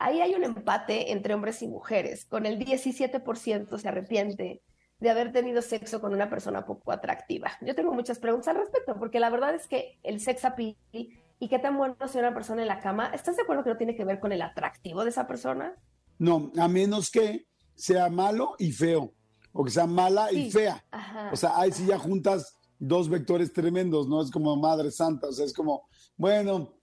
Ahí 0.00 0.20
hay 0.20 0.34
un 0.34 0.42
empate 0.42 1.12
entre 1.12 1.32
hombres 1.32 1.62
y 1.62 1.68
mujeres. 1.68 2.24
Con 2.24 2.44
el 2.44 2.58
17% 2.58 3.78
se 3.78 3.88
arrepiente 3.88 4.62
de 5.00 5.10
haber 5.10 5.32
tenido 5.32 5.62
sexo 5.62 6.00
con 6.00 6.12
una 6.12 6.28
persona 6.28 6.66
poco 6.66 6.92
atractiva? 6.92 7.52
Yo 7.60 7.74
tengo 7.74 7.92
muchas 7.92 8.18
preguntas 8.18 8.48
al 8.48 8.56
respecto, 8.56 8.98
porque 8.98 9.20
la 9.20 9.30
verdad 9.30 9.54
es 9.54 9.66
que 9.66 9.98
el 10.02 10.20
sex 10.20 10.44
appeal 10.44 10.76
y 10.92 11.48
qué 11.48 11.58
tan 11.58 11.76
bueno 11.76 11.96
sea 12.06 12.20
una 12.20 12.34
persona 12.34 12.62
en 12.62 12.68
la 12.68 12.80
cama, 12.80 13.10
¿estás 13.14 13.36
de 13.36 13.42
acuerdo 13.42 13.62
que 13.62 13.70
no 13.70 13.76
tiene 13.76 13.94
que 13.94 14.04
ver 14.04 14.18
con 14.18 14.32
el 14.32 14.42
atractivo 14.42 15.04
de 15.04 15.10
esa 15.10 15.26
persona? 15.26 15.76
No, 16.18 16.50
a 16.58 16.66
menos 16.66 17.10
que 17.10 17.46
sea 17.76 18.08
malo 18.08 18.56
y 18.58 18.72
feo, 18.72 19.14
o 19.52 19.64
que 19.64 19.70
sea 19.70 19.86
mala 19.86 20.32
y 20.32 20.50
fea. 20.50 20.84
O 21.32 21.36
sea, 21.36 21.58
ahí 21.58 21.70
sí 21.70 21.86
ya 21.86 21.98
juntas 21.98 22.56
dos 22.80 23.08
vectores 23.08 23.52
tremendos, 23.52 24.08
¿no? 24.08 24.20
Es 24.20 24.30
como 24.30 24.56
Madre 24.56 24.90
Santa, 24.90 25.28
o 25.28 25.32
sea, 25.32 25.44
es 25.44 25.52
como, 25.52 25.88
bueno, 26.16 26.74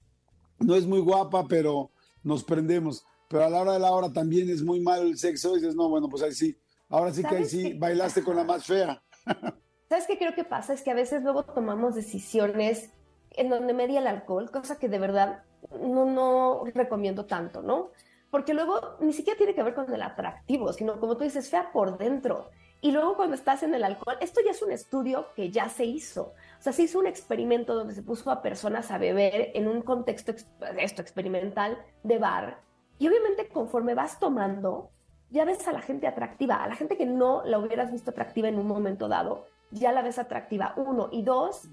no 0.60 0.75
es 0.75 0.86
muy 0.86 1.00
guapa, 1.00 1.45
pero 1.48 1.91
nos 2.24 2.43
prendemos. 2.43 3.05
Pero 3.27 3.43
a 3.43 3.50
la 3.50 3.62
hora 3.62 3.74
de 3.74 3.79
la 3.79 3.91
hora 3.91 4.13
también 4.13 4.50
es 4.50 4.62
muy 4.62 4.79
malo 4.79 5.03
el 5.03 5.17
sexo 5.17 5.53
y 5.53 5.60
dices, 5.60 5.75
no, 5.75 5.89
bueno, 5.89 6.07
pues 6.07 6.24
ahí 6.24 6.31
sí, 6.31 6.55
Ahora 6.96 7.12
sí 7.12 7.24
que 7.25 7.36
ahí 7.36 7.44
sí 7.44 7.74
bailaste 7.74 8.24
con 8.24 8.38
la 8.38 8.46
más 8.46 8.66
fea. 8.66 9.04
¿Sabes 9.90 10.08
qué 10.08 10.18
creo 10.18 10.34
que 10.34 10.46
pasa? 10.46 10.72
Es 10.72 10.82
que 10.82 10.92
a 10.92 10.96
veces 10.96 11.24
luego 11.24 11.44
tomamos 11.44 11.94
decisiones 11.94 12.90
en 13.32 13.50
donde 13.50 13.74
media 13.74 14.00
el 14.00 14.08
alcohol, 14.08 14.50
cosa 14.50 14.80
que 14.80 14.88
de 14.88 14.98
verdad 14.98 15.44
no, 15.78 16.06
no 16.06 16.64
recomiendo 16.74 17.25
tanto, 17.25 17.62
¿no? 17.62 17.90
Porque 18.32 18.54
luego 18.54 18.96
ni 19.02 19.12
siquiera 19.12 19.38
tiene 19.38 19.54
que 19.54 19.62
ver 19.62 19.74
con 19.74 19.94
el 19.94 20.02
atractivo, 20.02 20.72
sino 20.72 20.98
como 21.02 21.18
tú 21.18 21.25
dices, 21.25 21.50
fea 21.50 21.74
por 21.74 21.98
dentro. 21.98 22.50
Y 22.80 22.94
luego 22.94 23.18
cuando 23.18 23.36
estás 23.36 23.64
en 23.64 23.74
el 23.74 23.84
alcohol, 23.84 24.16
esto 24.22 24.40
ya 24.46 24.52
es 24.52 24.62
un 24.62 24.72
estudio 24.72 25.28
que 25.36 25.52
ya 25.52 25.68
se 25.68 25.84
hizo. 25.84 26.34
O 26.58 26.62
sea, 26.62 26.72
se 26.72 26.84
hizo 26.84 27.00
un 27.00 27.08
experimento 27.08 27.75
donde 27.75 27.94
se 27.94 28.04
puso 28.04 28.32
a 28.32 28.42
personas 28.42 28.90
a 28.92 28.98
beber 28.98 29.52
en 29.54 29.68
un 29.68 29.82
contexto 29.82 30.34
esto 30.78 31.02
experimental 31.02 31.78
de 32.04 32.20
bar. 32.20 32.62
Y 33.00 33.10
obviamente 33.10 33.50
conforme 33.50 33.96
vas 33.96 34.18
tomando, 34.18 34.92
ya 35.29 35.46
ves 35.46 35.67
a 35.67 35.72
la 35.72 35.82
gente 35.82 36.08
atractiva, 36.08 36.63
a 36.63 36.67
la 36.67 36.75
gente 36.75 36.98
que 36.98 37.05
no 37.05 37.44
la 37.46 37.60
hubieras 37.60 37.91
visto 37.91 38.12
atractiva 38.12 38.48
en 38.48 38.60
un 38.60 38.67
momento 38.67 39.08
dado, 39.08 39.46
ya 39.72 39.91
la 39.91 40.01
ves 40.01 40.20
atractiva, 40.20 40.74
uno. 40.77 41.10
Y 41.12 41.24
dos, 41.24 41.67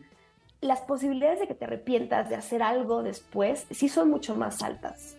las 0.61 0.81
posibilidades 0.81 1.41
de 1.41 1.47
que 1.47 1.55
te 1.55 1.65
arrepientas 1.65 2.29
de 2.29 2.37
hacer 2.37 2.63
algo 2.63 3.03
después 3.03 3.67
sí 3.71 3.89
son 3.89 4.11
mucho 4.11 4.35
más 4.37 4.63
altas. 4.63 5.17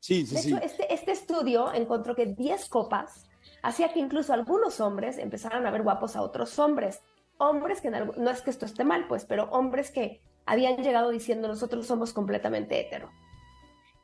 Sí, 0.00 0.26
sí, 0.26 0.34
de 0.34 0.40
hecho, 0.40 0.64
Este, 0.64 0.92
este 0.92 1.12
estudio 1.12 1.72
encontró 1.72 2.14
que 2.14 2.26
10 2.26 2.68
copas 2.68 3.26
hacía 3.62 3.92
que 3.92 4.00
incluso 4.00 4.32
algunos 4.32 4.80
hombres 4.80 5.16
empezaran 5.18 5.66
a 5.66 5.70
ver 5.70 5.82
guapos 5.82 6.16
a 6.16 6.22
otros 6.22 6.58
hombres. 6.58 7.00
Hombres 7.38 7.80
que, 7.80 7.90
no 7.90 8.30
es 8.30 8.42
que 8.42 8.50
esto 8.50 8.66
esté 8.66 8.84
mal, 8.84 9.08
pues, 9.08 9.24
pero 9.24 9.44
hombres 9.50 9.90
que 9.90 10.20
habían 10.46 10.76
llegado 10.76 11.10
diciendo 11.10 11.48
nosotros 11.48 11.86
somos 11.86 12.12
completamente 12.12 12.78
hetero. 12.78 13.10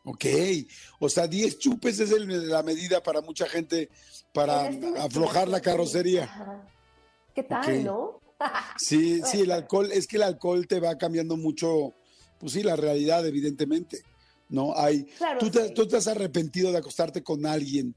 Ok, 0.05 0.25
o 0.99 1.09
sea, 1.09 1.27
10 1.27 1.59
chupes 1.59 2.01
es 2.01 2.11
la 2.11 2.63
medida 2.63 3.03
para 3.03 3.21
mucha 3.21 3.47
gente 3.47 3.91
para 4.33 4.71
aflojar 4.99 5.49
la 5.49 5.61
carrocería. 5.61 6.65
¿Qué 7.35 7.43
tal, 7.43 7.85
no? 7.85 8.21
sí, 8.79 9.21
sí, 9.25 9.43
el 9.43 9.51
alcohol, 9.51 9.91
es 9.93 10.07
que 10.07 10.17
el 10.17 10.23
alcohol 10.23 10.67
te 10.67 10.81
va 10.81 10.97
cambiando 10.97 11.37
mucho, 11.37 11.93
pues 12.39 12.53
sí, 12.53 12.63
la 12.63 12.77
realidad, 12.77 13.27
evidentemente. 13.27 14.03
¿No? 14.49 14.77
Hay, 14.77 15.07
¿tú, 15.39 15.49
te, 15.49 15.71
¿Tú 15.71 15.87
te 15.87 15.97
has 15.97 16.09
arrepentido 16.09 16.73
de 16.73 16.79
acostarte 16.79 17.23
con 17.23 17.47
alguien 17.47 17.95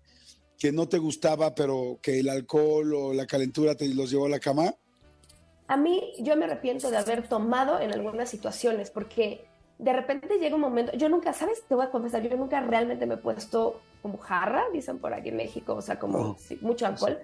que 0.60 0.72
no 0.72 0.88
te 0.88 1.00
gustaba, 1.00 1.56
pero 1.56 1.98
que 2.00 2.20
el 2.20 2.30
alcohol 2.30 2.94
o 2.94 3.14
la 3.14 3.26
calentura 3.26 3.74
te 3.74 3.88
los 3.88 4.12
llevó 4.12 4.28
a 4.28 4.30
la 4.30 4.40
cama? 4.40 4.76
A 5.68 5.78
mí, 5.78 6.14
yo 6.20 6.36
me 6.36 6.46
arrepiento 6.46 6.92
de 6.92 6.98
haber 6.98 7.28
tomado 7.28 7.80
en 7.80 7.92
algunas 7.92 8.30
situaciones, 8.30 8.92
porque 8.92 9.46
de 9.78 9.94
repente 9.94 10.38
llega 10.40 10.56
un 10.56 10.62
momento, 10.62 10.94
yo 10.94 11.10
nunca, 11.10 11.34
¿sabes? 11.34 11.64
Te 11.68 11.76
voy 11.76 11.86
a 11.86 11.92
confesar, 11.92 12.22
yo 12.22 12.36
nunca 12.38 12.62
realmente 12.62 13.06
me 13.06 13.16
he 13.16 13.18
puesto 13.18 13.82
como 14.02 14.18
jarra, 14.18 14.66
dicen 14.72 15.00
por 15.00 15.14
aquí 15.14 15.30
en 15.30 15.38
México, 15.38 15.76
o 15.76 15.82
sea, 15.82 16.00
como 16.00 16.20
oh. 16.20 16.38
mucho 16.62 16.86
alcohol, 16.86 17.20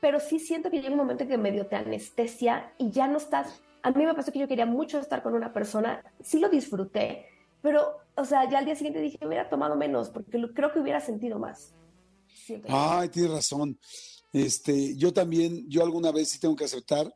pero 0.00 0.20
sí 0.20 0.38
siento 0.38 0.70
que 0.70 0.80
llega 0.80 0.90
un 0.90 0.98
momento 0.98 1.26
que 1.26 1.38
medio 1.38 1.66
te 1.66 1.76
anestesia 1.76 2.72
y 2.78 2.90
ya 2.90 3.06
no 3.08 3.18
estás, 3.18 3.62
a 3.82 3.90
mí 3.90 4.04
me 4.04 4.14
pasó 4.14 4.32
que 4.32 4.38
yo 4.38 4.48
quería 4.48 4.66
mucho 4.66 4.98
estar 4.98 5.22
con 5.22 5.34
una 5.34 5.52
persona, 5.52 6.02
sí 6.22 6.40
lo 6.40 6.48
disfruté, 6.48 7.26
pero, 7.62 7.98
o 8.16 8.24
sea, 8.24 8.48
ya 8.50 8.58
al 8.58 8.64
día 8.64 8.76
siguiente 8.76 9.00
dije, 9.00 9.18
hubiera 9.26 9.48
tomado 9.48 9.76
menos, 9.76 10.10
porque 10.10 10.38
creo 10.54 10.72
que 10.72 10.80
hubiera 10.80 11.00
sentido 11.00 11.38
más. 11.38 11.74
Ay, 12.68 13.08
tienes 13.08 13.30
razón. 13.30 13.78
Este, 14.32 14.96
yo 14.96 15.12
también, 15.12 15.68
yo 15.68 15.82
alguna 15.82 16.12
vez 16.12 16.28
sí 16.28 16.38
tengo 16.38 16.56
que 16.56 16.64
aceptar 16.64 17.14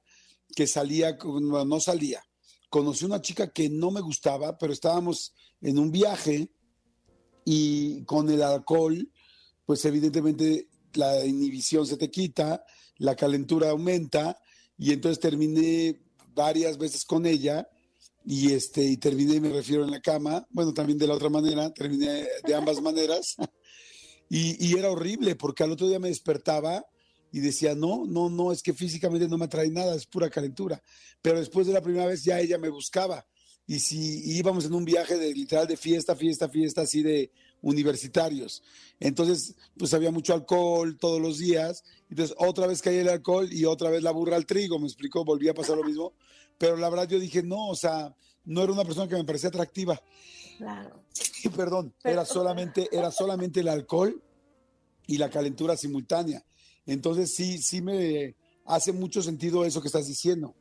que 0.55 0.67
salía, 0.67 1.19
no 1.23 1.81
salía, 1.81 2.23
conocí 2.69 3.05
una 3.05 3.21
chica 3.21 3.53
que 3.53 3.69
no 3.69 3.91
me 3.91 4.01
gustaba, 4.01 4.59
pero 4.59 4.73
estábamos 4.73 5.35
en 5.61 5.79
un 5.79 5.91
viaje 5.91 6.49
y 7.45 8.05
con 8.05 8.29
el 8.29 8.43
alcohol, 8.43 9.11
pues 9.65 9.85
evidentemente 9.85 10.69
la 10.95 11.25
inhibición 11.25 11.87
se 11.87 11.97
te 11.97 12.11
quita, 12.11 12.65
la 12.99 13.17
calentura 13.17 13.71
aumenta 13.71 14.39
y 14.77 14.93
entonces 14.93 15.21
terminé 15.21 16.01
varias 16.35 16.79
veces 16.79 17.05
con 17.05 17.27
ella 17.27 17.69
y 18.25 18.53
este 18.53 18.85
y 18.85 18.97
terminé 18.99 19.41
me 19.41 19.51
refiero 19.51 19.85
en 19.85 19.91
la 19.91 20.01
cama, 20.01 20.47
bueno, 20.51 20.75
también 20.75 20.99
de 20.99 21.07
la 21.07 21.15
otra 21.15 21.31
manera, 21.31 21.73
terminé 21.73 22.27
de 22.45 22.55
ambas 22.55 22.81
maneras. 22.81 23.37
Y, 24.31 24.63
y 24.63 24.79
era 24.79 24.91
horrible 24.91 25.37
porque 25.37 25.65
al 25.65 25.73
otro 25.73 25.89
día 25.89 25.99
me 25.99 26.09
despertaba 26.09 26.85
y 27.33 27.41
decía, 27.41 27.75
no, 27.75 28.07
no, 28.07 28.31
no, 28.31 28.53
es 28.53 28.63
que 28.63 28.73
físicamente 28.73 29.29
no 29.29 29.39
me 29.39 29.45
atrae 29.45 29.71
nada, 29.71 29.95
es 29.95 30.07
pura 30.07 30.31
calentura. 30.31 30.83
Pero 31.21 31.39
después 31.39 31.67
de 31.67 31.73
la 31.73 31.83
primera 31.83 32.07
vez 32.07 32.25
ya 32.25 32.41
ella 32.41 32.59
me 32.59 32.69
buscaba. 32.69 33.27
Y 33.67 33.81
si 33.81 34.37
íbamos 34.39 34.65
en 34.65 34.75
un 34.75 34.85
viaje 34.85 35.19
de 35.19 35.35
literal 35.35 35.67
de 35.67 35.77
fiesta, 35.77 36.17
fiesta, 36.17 36.49
fiesta, 36.49 36.83
así 36.83 37.03
de 37.03 37.31
universitarios. 37.61 38.63
Entonces, 38.99 39.55
pues 39.77 39.93
había 39.93 40.11
mucho 40.11 40.33
alcohol 40.33 40.97
todos 40.99 41.21
los 41.21 41.39
días. 41.39 41.85
Entonces, 42.09 42.35
otra 42.39 42.67
vez 42.67 42.81
caía 42.81 43.03
el 43.03 43.09
alcohol 43.09 43.53
y 43.53 43.67
otra 43.67 43.91
vez 43.91 44.03
la 44.03 44.11
burra 44.11 44.37
al 44.37 44.47
trigo, 44.47 44.79
me 44.79 44.87
explicó, 44.87 45.25
volvía 45.25 45.51
a 45.51 45.55
pasar 45.55 45.77
lo 45.77 45.85
mismo. 45.85 46.15
Pero 46.57 46.77
la 46.77 46.89
verdad 46.89 47.09
yo 47.09 47.19
dije, 47.19 47.43
no, 47.43 47.69
o 47.69 47.77
sea, 47.77 48.15
no 48.45 48.63
era 48.63 48.73
una 48.73 48.85
persona 48.85 49.07
que 49.07 49.17
me 49.17 49.25
parecía 49.25 49.51
atractiva. 49.51 50.01
Claro. 50.57 51.05
Perdón, 51.57 51.95
era 52.03 52.25
solamente, 52.25 52.89
era 52.91 53.11
solamente 53.11 53.61
el 53.61 53.69
alcohol 53.69 54.23
y 55.07 55.19
la 55.19 55.31
calentura 55.31 55.77
simultánea. 55.77 56.43
Entonces 56.89 57.35
sí, 57.35 57.59
sí 57.59 57.83
me 57.83 58.35
hace 58.65 58.93
mucho 58.93 59.23
sentido 59.23 59.65
eso 59.65 59.81
que 59.81 59.89
estás 59.89 60.09
diciendo. 60.09 60.55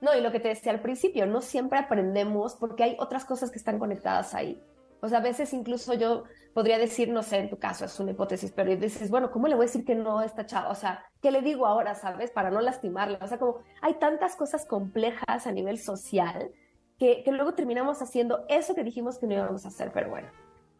No, 0.00 0.16
y 0.16 0.22
lo 0.22 0.32
que 0.32 0.40
te 0.40 0.48
decía 0.48 0.72
al 0.72 0.80
principio, 0.80 1.26
no 1.26 1.42
siempre 1.42 1.78
aprendemos 1.78 2.56
porque 2.56 2.84
hay 2.84 2.96
otras 2.98 3.26
cosas 3.26 3.50
que 3.50 3.58
están 3.58 3.78
conectadas 3.78 4.34
ahí. 4.34 4.58
O 5.02 5.08
sea, 5.08 5.18
a 5.18 5.22
veces 5.22 5.52
incluso 5.52 5.92
yo 5.92 6.24
podría 6.54 6.78
decir, 6.78 7.10
no 7.10 7.22
sé, 7.22 7.36
en 7.36 7.50
tu 7.50 7.58
caso 7.58 7.84
es 7.84 8.00
una 8.00 8.12
hipótesis, 8.12 8.50
pero 8.50 8.74
dices, 8.74 9.10
bueno, 9.10 9.30
¿cómo 9.30 9.46
le 9.46 9.54
voy 9.54 9.64
a 9.64 9.66
decir 9.66 9.84
que 9.84 9.94
no 9.94 10.20
a 10.20 10.24
esta 10.24 10.46
chava? 10.46 10.70
O 10.70 10.74
sea, 10.74 11.04
¿qué 11.20 11.30
le 11.30 11.42
digo 11.42 11.66
ahora, 11.66 11.94
sabes? 11.94 12.30
Para 12.30 12.50
no 12.50 12.62
lastimarla. 12.62 13.18
O 13.20 13.26
sea, 13.26 13.38
como 13.38 13.58
hay 13.82 13.94
tantas 13.94 14.36
cosas 14.36 14.64
complejas 14.64 15.46
a 15.46 15.52
nivel 15.52 15.78
social 15.78 16.50
que, 16.98 17.22
que 17.22 17.32
luego 17.32 17.52
terminamos 17.52 18.00
haciendo 18.00 18.46
eso 18.48 18.74
que 18.74 18.84
dijimos 18.84 19.18
que 19.18 19.26
no 19.26 19.34
íbamos 19.34 19.66
a 19.66 19.68
hacer, 19.68 19.90
pero 19.92 20.08
bueno. 20.08 20.28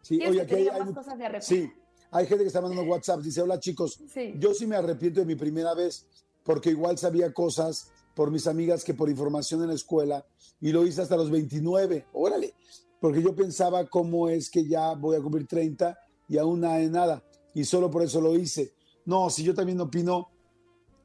Sí, 0.01 0.19
oye, 0.25 0.41
aquí 0.41 0.55
hay, 0.55 0.71
más 0.71 0.91
cosas 0.91 1.17
de 1.17 1.41
Sí, 1.41 1.71
hay 2.11 2.27
gente 2.27 2.43
que 2.43 2.47
está 2.47 2.61
mandando 2.61 2.83
WhatsApp, 2.83 3.21
dice, 3.21 3.41
hola 3.41 3.59
chicos, 3.59 3.99
yo 4.37 4.53
sí 4.53 4.67
me 4.67 4.75
arrepiento 4.75 5.21
de 5.21 5.25
mi 5.25 5.35
primera 5.35 5.73
vez, 5.73 6.05
porque 6.43 6.71
igual 6.71 6.97
sabía 6.97 7.33
cosas 7.33 7.89
por 8.13 8.29
mis 8.29 8.47
amigas 8.47 8.83
que 8.83 8.93
por 8.93 9.09
información 9.09 9.61
en 9.61 9.69
la 9.69 9.75
escuela, 9.75 10.25
y 10.59 10.71
lo 10.71 10.85
hice 10.85 11.01
hasta 11.01 11.15
los 11.15 11.31
29, 11.31 12.07
órale, 12.13 12.53
porque 12.99 13.23
yo 13.23 13.33
pensaba 13.33 13.89
cómo 13.89 14.27
es 14.27 14.49
que 14.49 14.67
ya 14.67 14.93
voy 14.93 15.15
a 15.15 15.21
cumplir 15.21 15.47
30 15.47 15.97
y 16.27 16.37
aún 16.37 16.59
nada 16.59 16.77
de 16.77 16.89
nada, 16.89 17.23
y 17.53 17.63
solo 17.63 17.89
por 17.89 18.03
eso 18.03 18.19
lo 18.19 18.35
hice. 18.35 18.73
No, 19.05 19.29
si 19.29 19.43
yo 19.43 19.55
también 19.55 19.79
opino, 19.79 20.29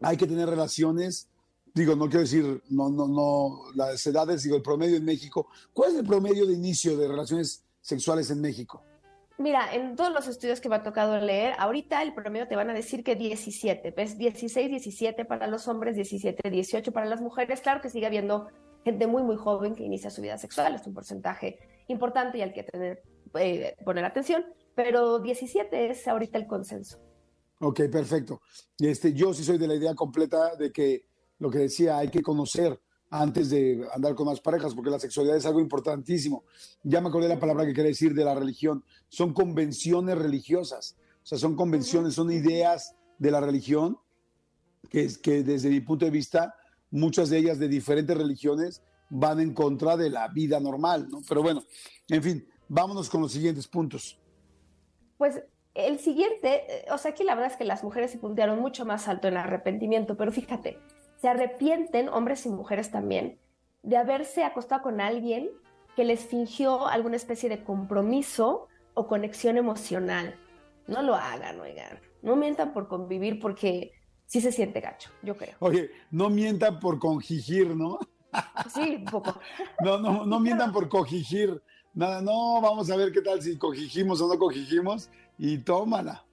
hay 0.01 0.17
que 0.17 0.27
tener 0.27 0.49
relaciones 0.49 1.29
digo, 1.77 1.95
no 1.95 2.07
quiero 2.07 2.21
decir, 2.21 2.63
no, 2.71 2.89
no, 2.89 3.07
no, 3.07 3.65
las 3.75 4.05
edades, 4.07 4.43
digo, 4.43 4.57
el 4.57 4.63
promedio 4.63 4.97
en 4.97 5.05
México. 5.05 5.49
¿Cuál 5.75 5.93
es 5.93 5.99
el 5.99 6.07
promedio 6.07 6.47
de 6.47 6.55
inicio 6.55 6.97
de 6.97 7.07
relaciones 7.07 7.63
sexuales 7.83 8.31
en 8.31 8.41
México? 8.41 8.83
Mira, 9.39 9.75
en 9.75 9.97
todos 9.97 10.13
los 10.13 10.29
estudios 10.29 10.61
que 10.61 10.71
me 10.71 10.77
ha 10.77 10.83
tocado 10.83 11.19
leer, 11.19 11.55
ahorita 11.59 12.03
el 12.03 12.15
promedio 12.15 12.49
te 12.49 12.57
van 12.57 12.71
a 12.71 12.75
decir 12.75 13.05
que 13.05 13.17
17, 13.17 13.91
¿ves? 13.91 14.17
16, 14.17 14.71
17 14.71 15.25
para 15.27 15.47
los 15.47 15.69
hombres, 15.69 15.95
17, 15.95 16.51
18 16.51 16.93
para 16.93 17.05
las 17.05 17.21
mujeres. 17.21 17.61
Claro 17.61 17.83
que 17.83 17.91
sigue 17.91 18.07
habiendo 18.07 18.49
gente 18.83 19.07
muy, 19.07 19.23
muy 19.23 19.37
joven 19.37 19.75
que 19.75 19.85
inicia 19.85 20.11
su 20.11 20.23
vida 20.23 20.39
sexual, 20.39 20.77
es 20.77 20.87
un 20.87 20.95
porcentaje 20.95 21.59
importante 21.89 22.39
y 22.39 22.43
al 22.43 22.55
que 22.55 22.63
tener, 22.63 23.03
eh, 23.35 23.77
poner 23.85 24.05
atención, 24.05 24.47
pero 24.75 25.19
17 25.19 25.91
es 25.91 26.09
ahorita 26.09 26.39
el 26.39 26.47
consenso. 26.47 26.99
Ok, 27.61 27.81
perfecto. 27.91 28.41
Este, 28.79 29.13
yo 29.13 29.35
sí 29.35 29.45
soy 29.45 29.59
de 29.59 29.67
la 29.67 29.75
idea 29.75 29.95
completa 29.95 30.57
de 30.57 30.73
que 30.73 31.07
lo 31.39 31.51
que 31.51 31.59
decía, 31.59 31.99
hay 31.99 32.09
que 32.09 32.23
conocer 32.23 32.81
antes 33.11 33.51
de 33.51 33.87
andar 33.95 34.15
con 34.15 34.27
más 34.27 34.41
parejas, 34.41 34.75
porque 34.75 34.91
la 34.91 34.99
sexualidad 34.99 35.37
es 35.37 35.47
algo 35.47 35.61
importantísimo. 35.61 36.45
Ya 36.83 37.01
me 37.01 37.09
acordé 37.09 37.29
la 37.29 37.39
palabra 37.39 37.65
que 37.65 37.73
quiere 37.73 37.91
decir 37.91 38.15
de 38.15 38.25
la 38.25 38.35
religión. 38.35 38.85
Son 39.09 39.33
convenciones 39.33 40.19
religiosas. 40.19 40.97
O 41.23 41.27
sea, 41.27 41.39
son 41.39 41.57
convenciones, 41.57 42.15
son 42.15 42.31
ideas 42.31 42.95
de 43.19 43.31
la 43.31 43.41
religión 43.41 43.99
que, 44.91 45.05
es, 45.05 45.19
que 45.19 45.43
desde 45.43 45.69
mi 45.69 45.81
punto 45.81 46.05
de 46.05 46.11
vista, 46.11 46.55
muchas 46.91 47.31
de 47.31 47.39
ellas 47.39 47.59
de 47.59 47.69
diferentes 47.69 48.17
religiones 48.17 48.83
van 49.09 49.41
en 49.41 49.55
contra 49.55 49.97
de 49.97 50.11
la 50.11 50.29
vida 50.29 50.61
normal, 50.61 51.09
¿no? 51.09 51.21
Pero 51.29 51.43
bueno, 51.43 51.63
en 52.09 52.23
fin, 52.23 52.49
vámonos 52.69 53.09
con 53.09 53.23
los 53.23 53.33
siguientes 53.33 53.67
puntos. 53.67 54.19
Pues 55.17 55.43
el 55.75 55.99
siguiente, 55.99 56.63
eh, 56.69 56.87
o 56.91 56.99
sea, 56.99 57.11
aquí 57.13 57.23
la 57.25 57.35
verdad 57.35 57.53
es 57.53 57.59
que 57.59 57.65
las 57.65 57.85
mujeres 57.85 58.11
se 58.11 58.19
puntearon 58.19 58.61
mucho 58.61 58.85
más 58.85 59.09
alto 59.09 59.29
en 59.29 59.37
arrepentimiento, 59.37 60.17
pero 60.17 60.33
fíjate, 60.33 60.79
se 61.27 61.31
arrepienten, 61.31 62.09
hombres 62.09 62.47
y 62.47 62.51
mujeres 62.51 62.93
también, 62.93 63.41
de 63.83 63.97
haberse 63.97 64.45
acostado 64.45 64.83
con 64.83 65.01
alguien 65.01 65.51
que 65.97 66.05
les 66.05 66.25
fingió 66.25 66.87
alguna 66.87 67.17
especie 67.17 67.49
de 67.49 67.65
compromiso 67.65 68.69
o 68.95 69.09
conexión 69.09 69.57
emocional. 69.57 70.37
No 70.87 71.03
lo 71.03 71.17
hagan, 71.17 71.59
oigan. 71.59 71.99
No 72.23 72.37
mientan 72.37 72.73
por 72.73 72.87
convivir 72.87 73.41
porque 73.41 73.91
sí 74.27 74.41
se 74.41 74.53
siente 74.53 74.81
gacho, 74.81 75.11
yo 75.25 75.37
creo. 75.37 75.57
Oye, 75.59 75.91
no 76.13 76.31
mientan 76.31 76.79
por 76.79 77.01
congigir, 77.01 77.75
¿no? 77.75 77.99
Sí, 78.73 78.95
un 78.99 79.05
poco. 79.07 79.41
No, 79.85 79.99
no, 79.99 80.25
no 80.25 80.39
mientan 80.39 80.71
por 80.71 80.89
cogigir. 80.89 81.61
Nada, 81.93 82.23
no, 82.23 82.61
vamos 82.61 82.89
a 82.89 82.97
ver 82.97 83.11
qué 83.11 83.21
tal 83.21 83.43
si 83.43 83.59
cogijimos 83.59 84.21
o 84.21 84.29
no 84.29 84.39
cogijimos 84.39 85.11
y 85.39 85.59
tómala. 85.59 86.25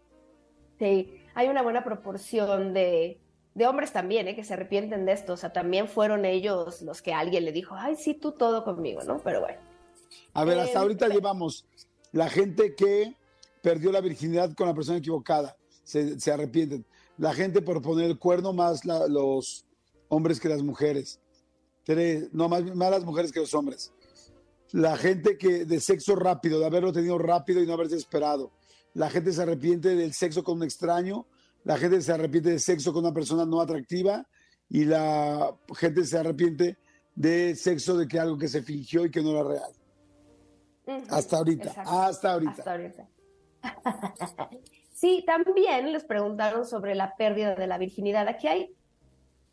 Sí, 0.78 1.20
hay 1.34 1.48
una 1.48 1.64
buena 1.64 1.84
proporción 1.84 2.76
de 2.76 3.23
de 3.56 3.68
hombres 3.68 3.92
también, 3.92 4.28
¿eh? 4.28 4.36
que 4.36 4.44
se 4.44 4.54
arrepienten 4.54 5.06
de 5.06 5.14
esto. 5.14 5.34
O 5.34 5.38
sea, 5.38 5.54
también 5.54 5.88
fueron 5.88 6.26
ellos 6.26 6.82
los 6.82 7.02
que 7.02 7.14
alguien 7.14 7.46
le 7.46 7.52
dijo, 7.52 7.76
ay, 7.78 7.96
sí, 7.96 8.14
tú 8.14 8.32
todo 8.32 8.64
conmigo, 8.64 9.04
¿no? 9.04 9.20
Pero 9.20 9.42
bueno. 9.42 9.60
A 10.34 10.44
ver, 10.44 10.60
hasta 10.60 10.80
ahorita 10.80 11.08
llevamos 11.08 11.66
la 12.12 12.30
gente 12.30 12.76
que 12.76 13.16
perdió 13.62 13.92
la 13.92 14.02
virginidad 14.02 14.54
con 14.54 14.68
la 14.68 14.74
persona 14.74 14.98
equivocada, 14.98 15.56
se, 15.84 16.20
se 16.20 16.32
arrepienten. 16.32 16.86
La 17.18 17.34
gente 17.34 17.62
por 17.62 17.82
poner 17.82 18.06
el 18.06 18.18
cuerno 18.18 18.54
más 18.54 18.84
los 18.86 19.66
hombres 20.10 20.40
que 20.40 20.50
las 20.50 20.62
mujeres. 20.62 21.20
no, 22.32 22.50
más, 22.50 22.64
más 22.76 22.92
las 22.92 23.04
mujeres 23.04 23.32
que 23.32 23.40
los 23.40 23.54
hombres. 23.54 23.92
La 24.72 24.98
gente 24.98 25.38
que 25.38 25.66
de 25.66 25.80
sexo 25.80 26.16
rápido, 26.16 26.60
de 26.60 26.66
haberlo 26.66 26.92
tenido 26.92 27.18
rápido 27.20 27.62
y 27.62 27.68
no 27.68 27.74
haberse 27.74 27.96
esperado. 27.96 28.52
La 28.96 29.10
gente 29.10 29.32
se 29.32 29.42
arrepiente 29.42 29.96
del 29.96 30.14
sexo 30.14 30.44
con 30.44 30.58
un 30.58 30.64
extraño 30.64 31.26
la 31.64 31.78
gente 31.78 32.02
se 32.02 32.12
arrepiente 32.12 32.52
de 32.52 32.60
sexo 32.60 32.92
con 32.94 33.06
una 33.06 33.14
persona 33.14 33.46
no 33.46 33.62
atractiva 33.62 34.26
y 34.70 34.86
la 34.86 35.56
gente 35.76 36.04
se 36.04 36.18
arrepiente 36.18 36.78
de 37.16 37.56
sexo 37.56 37.98
de 37.98 38.08
que 38.08 38.20
algo 38.20 38.38
que 38.38 38.48
se 38.48 38.62
fingió 38.62 39.06
y 39.06 39.12
que 39.12 39.22
no 39.22 39.32
era 39.32 39.44
real. 39.44 41.06
hasta 41.10 41.38
ahorita, 41.38 41.74
hasta 41.86 42.34
ahorita. 42.34 42.52
Hasta 42.52 42.72
ahorita. 42.72 43.08
sí, 44.92 45.24
también 45.26 45.94
les 45.94 46.04
preguntaron 46.04 46.66
sobre 46.66 46.96
la 46.96 47.16
pérdida 47.16 47.56
de 47.56 47.68
la 47.68 47.78
virginidad. 47.78 48.28
Aquí 48.28 48.48
hay 48.48 48.76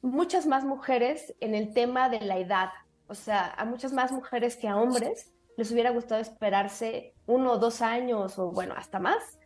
muchas 0.03 0.46
más 0.46 0.64
mujeres 0.64 1.35
en 1.40 1.55
el 1.55 1.73
tema 1.75 2.09
de 2.09 2.20
la 2.20 2.38
edad. 2.38 2.70
O 3.07 3.14
sea, 3.14 3.53
a 3.57 3.64
muchas 3.64 3.92
más 3.92 4.12
mujeres 4.12 4.57
que 4.57 4.68
a 4.68 4.77
hombres 4.77 5.33
les 5.57 5.70
hubiera 5.70 5.90
gustado 5.90 6.20
esperarse 6.20 7.12
uno 7.27 7.53
o 7.53 7.59
dos 7.59 7.83
años 7.83 8.38
o 8.38 8.51
bueno, 8.51 8.75
hasta 8.77 8.99
más 8.99 9.39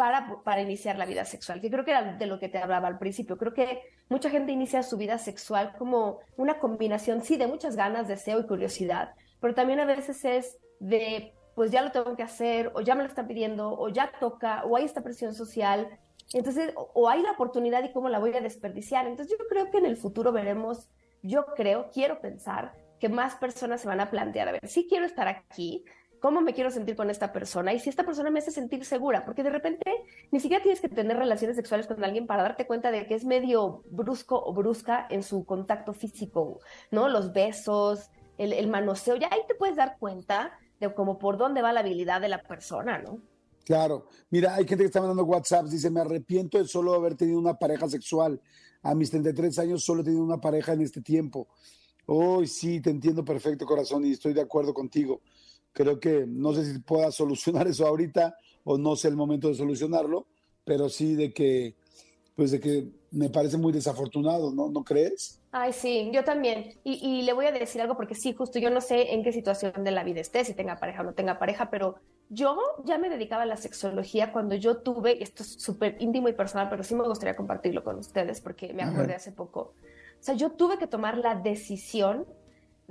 para, 0.00 0.42
para 0.44 0.62
iniciar 0.62 0.96
la 0.96 1.04
vida 1.04 1.26
sexual, 1.26 1.60
que 1.60 1.70
creo 1.70 1.84
que 1.84 1.90
era 1.90 2.14
de 2.14 2.24
lo 2.24 2.38
que 2.38 2.48
te 2.48 2.56
hablaba 2.56 2.88
al 2.88 2.98
principio. 2.98 3.36
Creo 3.36 3.52
que 3.52 3.82
mucha 4.08 4.30
gente 4.30 4.50
inicia 4.50 4.82
su 4.82 4.96
vida 4.96 5.18
sexual 5.18 5.74
como 5.76 6.20
una 6.38 6.58
combinación, 6.58 7.20
sí, 7.20 7.36
de 7.36 7.46
muchas 7.46 7.76
ganas, 7.76 8.08
deseo 8.08 8.40
y 8.40 8.46
curiosidad, 8.46 9.12
pero 9.42 9.54
también 9.54 9.78
a 9.78 9.84
veces 9.84 10.24
es 10.24 10.56
de, 10.78 11.34
pues 11.54 11.70
ya 11.70 11.82
lo 11.82 11.92
tengo 11.92 12.16
que 12.16 12.22
hacer, 12.22 12.72
o 12.74 12.80
ya 12.80 12.94
me 12.94 13.02
lo 13.02 13.10
están 13.10 13.28
pidiendo, 13.28 13.78
o 13.78 13.90
ya 13.90 14.10
toca, 14.18 14.64
o 14.64 14.74
hay 14.74 14.86
esta 14.86 15.02
presión 15.02 15.34
social. 15.34 15.86
Entonces, 16.32 16.72
o, 16.74 17.10
hay 17.10 17.20
la 17.20 17.32
oportunidad 17.32 17.84
y 17.84 17.92
cómo 17.92 18.08
la 18.08 18.20
voy 18.20 18.34
a 18.34 18.40
desperdiciar. 18.40 19.06
Entonces, 19.06 19.36
yo 19.38 19.46
creo 19.48 19.70
que 19.70 19.76
en 19.76 19.84
el 19.84 19.98
futuro 19.98 20.32
veremos, 20.32 20.88
yo 21.22 21.44
creo, 21.54 21.90
quiero 21.92 22.22
pensar 22.22 22.72
que 23.00 23.10
más 23.10 23.34
personas 23.34 23.82
se 23.82 23.88
van 23.88 24.00
a 24.00 24.10
plantear, 24.10 24.48
a 24.48 24.52
ver, 24.52 24.66
sí 24.66 24.86
quiero 24.88 25.04
estar 25.04 25.28
aquí, 25.28 25.84
cómo 26.20 26.40
me 26.42 26.54
quiero 26.54 26.70
sentir 26.70 26.94
con 26.94 27.10
esta 27.10 27.32
persona 27.32 27.72
y 27.72 27.80
si 27.80 27.88
esta 27.88 28.04
persona 28.04 28.30
me 28.30 28.38
hace 28.38 28.50
sentir 28.50 28.84
segura, 28.84 29.24
porque 29.24 29.42
de 29.42 29.50
repente 29.50 29.90
ni 30.30 30.38
siquiera 30.38 30.62
tienes 30.62 30.80
que 30.80 30.88
tener 30.88 31.16
relaciones 31.16 31.56
sexuales 31.56 31.86
con 31.86 32.04
alguien 32.04 32.26
para 32.26 32.42
darte 32.42 32.66
cuenta 32.66 32.90
de 32.90 33.06
que 33.06 33.14
es 33.14 33.24
medio 33.24 33.82
brusco 33.90 34.40
o 34.40 34.52
brusca 34.52 35.06
en 35.10 35.22
su 35.22 35.44
contacto 35.44 35.92
físico, 35.92 36.60
¿no? 36.90 37.08
Los 37.08 37.32
besos, 37.32 38.10
el, 38.38 38.68
manoseo, 38.68 39.16
ya 39.16 39.28
ahí 39.30 39.40
te 39.48 39.54
puedes 39.54 39.76
dar 39.76 39.96
cuenta 39.98 40.52
de 40.78 40.92
cómo 40.94 41.18
por 41.18 41.36
dónde 41.36 41.62
va 41.62 41.72
la 41.72 41.80
habilidad 41.80 42.20
de 42.20 42.28
la 42.28 42.42
persona, 42.42 42.98
¿no? 42.98 43.20
Claro, 43.64 44.06
mira, 44.30 44.54
hay 44.54 44.66
gente 44.66 44.84
que 44.84 44.86
está 44.86 45.00
mandando 45.00 45.24
WhatsApp, 45.24 45.66
dice, 45.66 45.90
me 45.90 46.00
arrepiento 46.00 46.58
de 46.58 46.66
solo 46.66 46.94
haber 46.94 47.14
tenido 47.14 47.38
una 47.38 47.54
pareja 47.54 47.88
sexual. 47.88 48.40
A 48.82 48.94
mis 48.94 49.10
33 49.10 49.58
años 49.58 49.84
solo 49.84 50.00
he 50.00 50.04
tenido 50.04 50.24
una 50.24 50.40
pareja 50.40 50.72
en 50.72 50.80
este 50.80 51.02
tiempo. 51.02 51.48
Hoy 52.06 52.46
sí, 52.46 52.80
te 52.80 52.90
entiendo 52.90 53.24
perfecto, 53.24 53.66
corazón, 53.66 54.04
y 54.04 54.12
estoy 54.12 54.32
de 54.32 54.40
acuerdo 54.40 54.74
contigo. 54.74 55.20
Creo 55.72 56.00
que 56.00 56.24
no 56.26 56.52
sé 56.52 56.72
si 56.72 56.78
pueda 56.80 57.10
solucionar 57.12 57.66
eso 57.66 57.86
ahorita 57.86 58.36
o 58.64 58.78
no 58.78 58.96
sé 58.96 59.08
el 59.08 59.16
momento 59.16 59.48
de 59.48 59.54
solucionarlo, 59.54 60.26
pero 60.64 60.88
sí 60.88 61.14
de 61.14 61.32
que, 61.32 61.74
pues 62.36 62.50
de 62.50 62.60
que 62.60 62.88
me 63.10 63.30
parece 63.30 63.56
muy 63.56 63.72
desafortunado, 63.72 64.52
¿no? 64.52 64.68
¿No 64.68 64.84
crees? 64.84 65.40
Ay, 65.50 65.72
sí, 65.72 66.10
yo 66.12 66.22
también. 66.22 66.78
Y, 66.84 66.94
y, 66.94 67.22
le 67.22 67.32
voy 67.32 67.46
a 67.46 67.52
decir 67.52 67.80
algo 67.80 67.96
porque 67.96 68.14
sí, 68.14 68.32
justo 68.32 68.58
yo 68.58 68.70
no 68.70 68.80
sé 68.80 69.14
en 69.14 69.24
qué 69.24 69.32
situación 69.32 69.72
de 69.82 69.90
la 69.90 70.04
vida 70.04 70.20
esté, 70.20 70.44
si 70.44 70.54
tenga 70.54 70.78
pareja 70.78 71.00
o 71.00 71.04
no 71.04 71.14
tenga 71.14 71.38
pareja, 71.38 71.70
pero 71.70 71.96
yo 72.28 72.56
ya 72.84 72.96
me 72.96 73.10
dedicaba 73.10 73.42
a 73.42 73.46
la 73.46 73.56
sexología 73.56 74.30
cuando 74.32 74.54
yo 74.54 74.78
tuve, 74.78 75.20
esto 75.22 75.42
es 75.42 75.60
súper 75.60 75.96
íntimo 75.98 76.28
y 76.28 76.32
personal, 76.32 76.68
pero 76.70 76.84
sí 76.84 76.94
me 76.94 77.02
gustaría 77.02 77.34
compartirlo 77.34 77.82
con 77.82 77.98
ustedes 77.98 78.40
porque 78.40 78.72
me 78.72 78.84
acordé 78.84 79.14
hace 79.14 79.32
poco. 79.32 79.74
O 80.20 80.22
sea, 80.22 80.34
yo 80.34 80.52
tuve 80.52 80.78
que 80.78 80.86
tomar 80.86 81.18
la 81.18 81.34
decisión 81.34 82.26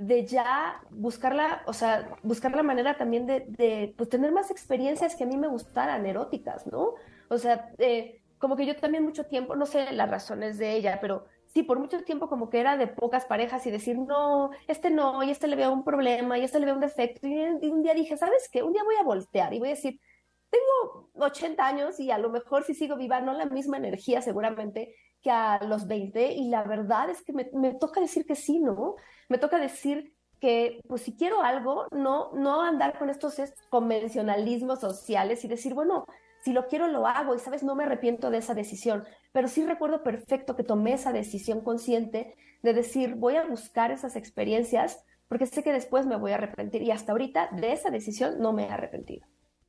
de 0.00 0.24
ya 0.24 0.80
buscar 0.90 1.34
la, 1.34 1.62
o 1.66 1.74
sea, 1.74 2.08
buscar 2.22 2.56
la 2.56 2.62
manera 2.62 2.96
también 2.96 3.26
de, 3.26 3.44
de 3.48 3.94
pues, 3.96 4.08
tener 4.08 4.32
más 4.32 4.50
experiencias 4.50 5.14
que 5.14 5.24
a 5.24 5.26
mí 5.26 5.36
me 5.36 5.46
gustaran, 5.46 6.06
eróticas, 6.06 6.66
¿no? 6.66 6.94
O 7.28 7.36
sea, 7.36 7.70
eh, 7.78 8.22
como 8.38 8.56
que 8.56 8.64
yo 8.64 8.74
también 8.76 9.04
mucho 9.04 9.26
tiempo, 9.26 9.56
no 9.56 9.66
sé 9.66 9.92
las 9.92 10.10
razones 10.10 10.56
de 10.56 10.72
ella, 10.72 10.98
pero 11.02 11.26
sí, 11.48 11.62
por 11.62 11.78
mucho 11.78 12.02
tiempo 12.02 12.30
como 12.30 12.48
que 12.48 12.60
era 12.60 12.78
de 12.78 12.86
pocas 12.86 13.26
parejas 13.26 13.66
y 13.66 13.70
decir, 13.70 13.98
no, 13.98 14.50
este 14.68 14.90
no, 14.90 15.22
y 15.22 15.30
este 15.30 15.46
le 15.48 15.56
veo 15.56 15.70
un 15.70 15.84
problema, 15.84 16.38
y 16.38 16.44
este 16.44 16.60
le 16.60 16.64
veo 16.64 16.76
un 16.76 16.80
defecto. 16.80 17.26
Y 17.26 17.68
un 17.68 17.82
día 17.82 17.92
dije, 17.92 18.16
¿sabes 18.16 18.48
qué? 18.50 18.62
Un 18.62 18.72
día 18.72 18.82
voy 18.84 18.96
a 18.96 19.04
voltear 19.04 19.52
y 19.52 19.58
voy 19.58 19.68
a 19.68 19.72
decir, 19.72 20.00
tengo 20.48 21.10
80 21.14 21.66
años 21.66 22.00
y 22.00 22.10
a 22.10 22.18
lo 22.18 22.30
mejor 22.30 22.64
si 22.64 22.74
sigo 22.74 22.96
viva, 22.96 23.20
no 23.20 23.34
la 23.34 23.46
misma 23.46 23.76
energía 23.76 24.22
seguramente 24.22 24.94
que 25.22 25.30
a 25.30 25.62
los 25.64 25.86
20 25.86 26.32
y 26.32 26.48
la 26.48 26.62
verdad 26.64 27.10
es 27.10 27.22
que 27.22 27.32
me, 27.32 27.74
toca 27.74 28.00
decir 28.00 28.26
que 28.26 28.34
sí, 28.34 28.58
¿no? 28.58 28.96
Me 29.28 29.38
toca 29.38 29.58
decir 29.58 30.14
que 30.40 30.80
pues 30.88 31.02
si 31.02 31.16
quiero 31.16 31.42
algo, 31.42 31.86
no, 31.90 32.32
no 32.32 32.62
andar 32.62 32.98
con 32.98 33.10
estos 33.10 33.36
convencionalismos 33.68 34.80
sociales 34.80 35.44
y 35.44 35.48
decir, 35.48 35.74
bueno, 35.74 36.06
si 36.42 36.52
lo 36.52 36.66
quiero 36.66 36.88
lo 36.88 37.06
hago 37.06 37.34
y 37.34 37.38
sabes, 37.38 37.62
no 37.62 37.74
me 37.74 37.84
arrepiento 37.84 38.30
de 38.30 38.38
esa 38.38 38.54
decisión, 38.54 39.04
pero 39.32 39.48
sí 39.48 39.64
recuerdo 39.66 40.02
perfecto 40.02 40.56
que 40.56 40.64
tomé 40.64 40.94
esa 40.94 41.12
decisión 41.12 41.60
consciente 41.60 42.34
de 42.62 42.72
decir, 42.72 43.14
voy 43.16 43.36
a 43.36 43.46
buscar 43.46 43.90
esas 43.90 44.16
experiencias 44.16 45.04
porque 45.28 45.46
sé 45.46 45.62
que 45.62 45.72
después 45.72 46.06
me 46.06 46.16
voy 46.16 46.32
a 46.32 46.36
arrepentir 46.36 46.82
y 46.82 46.90
hasta 46.90 47.12
ahorita 47.12 47.50
de 47.52 47.72
esa 47.72 47.90
decisión 47.90 48.40
no 48.40 48.52
me 48.52 48.64
he 48.64 48.70
arrepentido. 48.70 49.26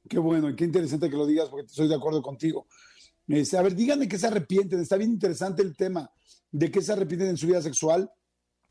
Qué 0.09 0.17
bueno 0.17 0.49
y 0.49 0.55
qué 0.55 0.63
interesante 0.65 1.09
que 1.09 1.15
lo 1.15 1.27
digas 1.27 1.49
porque 1.49 1.67
estoy 1.67 1.87
de 1.87 1.95
acuerdo 1.95 2.21
contigo. 2.21 2.65
Este, 3.33 3.57
a 3.57 3.61
ver, 3.61 3.75
díganme 3.75 4.07
qué 4.07 4.17
se 4.17 4.27
arrepienten. 4.27 4.79
Está 4.79 4.97
bien 4.97 5.11
interesante 5.11 5.61
el 5.61 5.75
tema 5.75 6.11
de 6.51 6.71
qué 6.71 6.81
se 6.81 6.93
arrepienten 6.93 7.29
en 7.29 7.37
su 7.37 7.47
vida 7.47 7.61
sexual. 7.61 8.11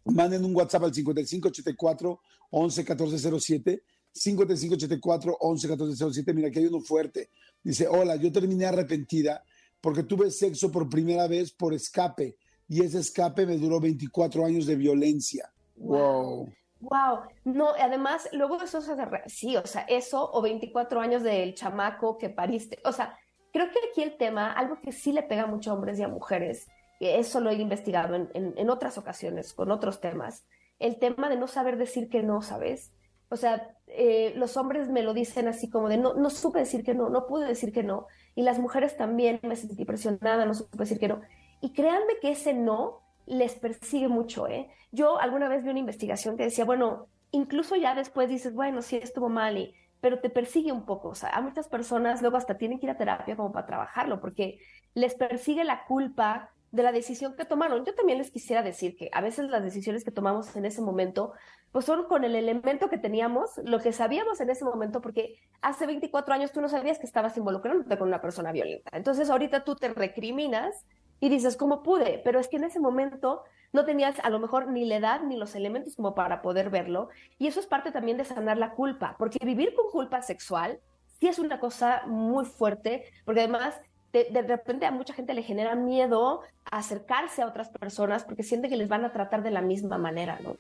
Manden 0.05 0.45
un 0.45 0.55
WhatsApp 0.55 0.85
al 0.85 0.95
5584 0.95 2.21
11 2.51 2.81
1407. 2.81 3.83
5584 4.13 5.37
11 5.41 5.69
1407. 5.69 6.35
Mira, 6.35 6.49
aquí 6.49 6.59
hay 6.59 6.67
uno 6.67 6.81
fuerte. 6.81 7.31
Dice: 7.63 7.87
Hola, 7.89 8.17
yo 8.17 8.33
terminé 8.33 8.67
arrepentida 8.67 9.45
porque 9.81 10.03
tuve 10.03 10.31
sexo 10.31 10.71
por 10.71 10.89
primera 10.89 11.27
vez 11.27 11.53
por 11.53 11.73
escape 11.73 12.37
y 12.69 12.83
ese 12.83 13.01
escape 13.01 13.47
me 13.47 13.57
duró 13.57 13.81
24 13.81 14.45
años 14.45 14.67
de 14.67 14.77
violencia. 14.77 15.53
Wow. 15.77 16.53
Wow. 16.81 17.21
No, 17.45 17.71
además, 17.79 18.29
luego 18.33 18.63
eso 18.63 18.81
se 18.81 18.95
sí, 19.27 19.57
o 19.57 19.67
sea, 19.67 19.83
eso 19.83 20.31
o 20.33 20.41
24 20.41 21.01
años 21.01 21.23
del 21.23 21.55
chamaco 21.55 22.17
que 22.17 22.31
pariste. 22.31 22.79
O 22.85 22.93
sea, 22.93 23.19
creo 23.53 23.71
que 23.71 23.79
aquí 23.91 24.03
el 24.03 24.17
tema, 24.17 24.53
algo 24.53 24.81
que 24.81 24.93
sí 24.93 25.13
le 25.13 25.23
pega 25.23 25.47
mucho 25.47 25.71
a 25.71 25.75
hombres 25.75 25.99
y 25.99 26.03
a 26.03 26.09
mujeres, 26.09 26.69
eso 27.01 27.41
lo 27.41 27.51
he 27.51 27.55
investigado 27.55 28.15
en, 28.15 28.31
en 28.35 28.71
otras 28.71 28.99
ocasiones 28.99 29.55
con 29.55 29.71
otros 29.71 30.01
temas, 30.01 30.45
el 30.79 30.99
tema 30.99 31.29
de 31.29 31.37
no 31.37 31.47
saber 31.47 31.77
decir 31.77 32.09
que 32.09 32.23
no, 32.23 32.43
¿sabes? 32.43 32.93
O 33.33 33.37
sea, 33.37 33.77
eh, 33.87 34.33
los 34.37 34.57
hombres 34.57 34.89
me 34.89 35.03
lo 35.03 35.15
dicen 35.15 35.47
así 35.47 35.71
como 35.71 35.89
de 35.89 35.97
no, 35.99 36.15
no 36.15 36.31
supe 36.31 36.59
decir 36.59 36.83
que 36.83 36.95
no, 36.95 37.11
no 37.11 37.27
pude 37.29 37.47
decir 37.47 37.73
que 37.73 37.85
no. 37.85 38.07
Y 38.35 38.43
las 38.43 38.59
mujeres 38.59 38.97
también 38.97 39.39
me 39.43 39.55
sentí 39.55 39.85
presionada, 39.85 40.45
no 40.47 40.55
supe 40.55 40.79
decir 40.79 40.99
que 40.99 41.07
no. 41.07 41.21
Y 41.61 41.73
créanme 41.73 42.15
que 42.21 42.33
ese 42.33 42.55
no 42.55 43.03
les 43.27 43.55
persigue 43.55 44.09
mucho, 44.09 44.49
¿eh? 44.49 44.69
Yo 44.91 45.21
alguna 45.21 45.49
vez 45.49 45.63
vi 45.63 45.71
una 45.71 45.79
investigación 45.79 46.37
que 46.37 46.45
decía, 46.45 46.65
bueno, 46.65 47.07
incluso 47.31 47.77
ya 47.77 47.95
después 47.95 48.29
dices, 48.29 48.53
bueno, 48.53 48.83
sí 48.83 48.97
estuvo 48.97 49.29
mal, 49.29 49.59
y, 49.59 49.75
pero 50.01 50.21
te 50.21 50.31
persigue 50.31 50.73
un 50.73 50.85
poco. 50.85 51.09
O 51.09 51.15
sea, 51.15 51.31
a 51.31 51.41
muchas 51.41 51.69
personas 51.69 52.23
luego 52.23 52.37
hasta 52.37 52.57
tienen 52.59 52.79
que 52.79 52.87
ir 52.87 52.91
a 52.91 52.99
terapia 52.99 53.37
como 53.37 53.53
para 53.53 53.67
trabajarlo, 53.67 54.21
porque 54.21 54.59
les 54.95 55.15
persigue 55.15 55.65
la 55.65 55.85
culpa 55.85 56.51
de 56.73 56.83
la 56.83 56.93
decisión 56.93 57.35
que 57.35 57.45
tomaron. 57.45 57.85
Yo 57.85 57.95
también 57.95 58.19
les 58.19 58.31
quisiera 58.31 58.63
decir 58.63 58.97
que 58.97 59.11
a 59.13 59.21
veces 59.21 59.51
las 59.51 59.63
decisiones 59.63 60.05
que 60.05 60.11
tomamos 60.11 60.55
en 60.57 60.65
ese 60.65 60.81
momento, 60.81 61.33
pues 61.73 61.85
son 61.85 62.05
con 62.05 62.25
el 62.25 62.37
elemento 62.37 62.89
que 62.89 62.99
teníamos, 62.99 63.61
lo 63.65 63.81
que 63.81 63.93
sabíamos 63.93 64.41
en 64.41 64.51
ese 64.51 64.65
momento, 64.65 65.01
porque 65.01 65.37
hace 65.63 65.87
24 65.87 66.33
años 66.35 66.53
tú 66.53 66.61
no 66.61 66.69
sabías 66.69 66.99
que 66.99 67.07
estabas 67.07 67.37
involucrándote 67.37 67.99
con 67.99 68.09
una 68.09 68.21
persona 68.21 68.53
violenta. 68.53 68.91
Entonces 68.97 69.31
ahorita 69.31 69.65
tú 69.65 69.75
te 69.75 69.89
recriminas 69.89 70.87
y 71.21 71.29
dices, 71.29 71.57
¿cómo 71.57 71.83
pude? 71.83 72.21
Pero 72.25 72.41
es 72.41 72.49
que 72.49 72.57
en 72.57 72.65
ese 72.65 72.81
momento 72.81 73.45
no 73.73 73.85
tenías 73.85 74.19
a 74.21 74.31
lo 74.31 74.41
mejor 74.41 74.69
ni 74.69 74.85
la 74.85 74.97
edad 74.97 75.23
ni 75.23 75.37
los 75.37 75.55
elementos 75.55 75.95
como 75.95 76.15
para 76.15 76.43
poder 76.43 76.71
verlo. 76.71 77.11
Y 77.39 77.47
eso 77.47 77.61
es 77.61 77.67
parte 77.67 77.93
también 77.93 78.17
de 78.17 78.25
sanar 78.25 78.57
la 78.57 78.73
culpa, 78.73 79.17
porque 79.19 79.45
vivir 79.45 79.75
con 79.75 79.91
culpa 79.91 80.23
sexual 80.23 80.81
sí 81.21 81.29
es 81.29 81.39
una 81.39 81.61
cosa 81.61 82.03
muy 82.07 82.47
fuerte, 82.47 83.05
porque 83.25 83.41
además 83.41 83.75
de, 84.13 84.43
repente 84.43 84.87
a 84.87 84.91
mucha 84.91 85.15
gente 85.15 85.35
le 85.35 85.43
genera 85.43 85.77
miedo 85.77 86.41
acercarse 86.71 87.43
a 87.43 87.47
otras 87.47 87.69
personas 87.69 88.25
porque 88.25 88.43
siente 88.43 88.69
que 88.69 88.77
les 88.77 88.89
van 88.89 89.05
a 89.05 89.13
tratar 89.13 89.43
de 89.43 89.51
la 89.51 89.63
misma 89.63 89.99
manera, 89.99 90.41
¿no? 90.43 90.57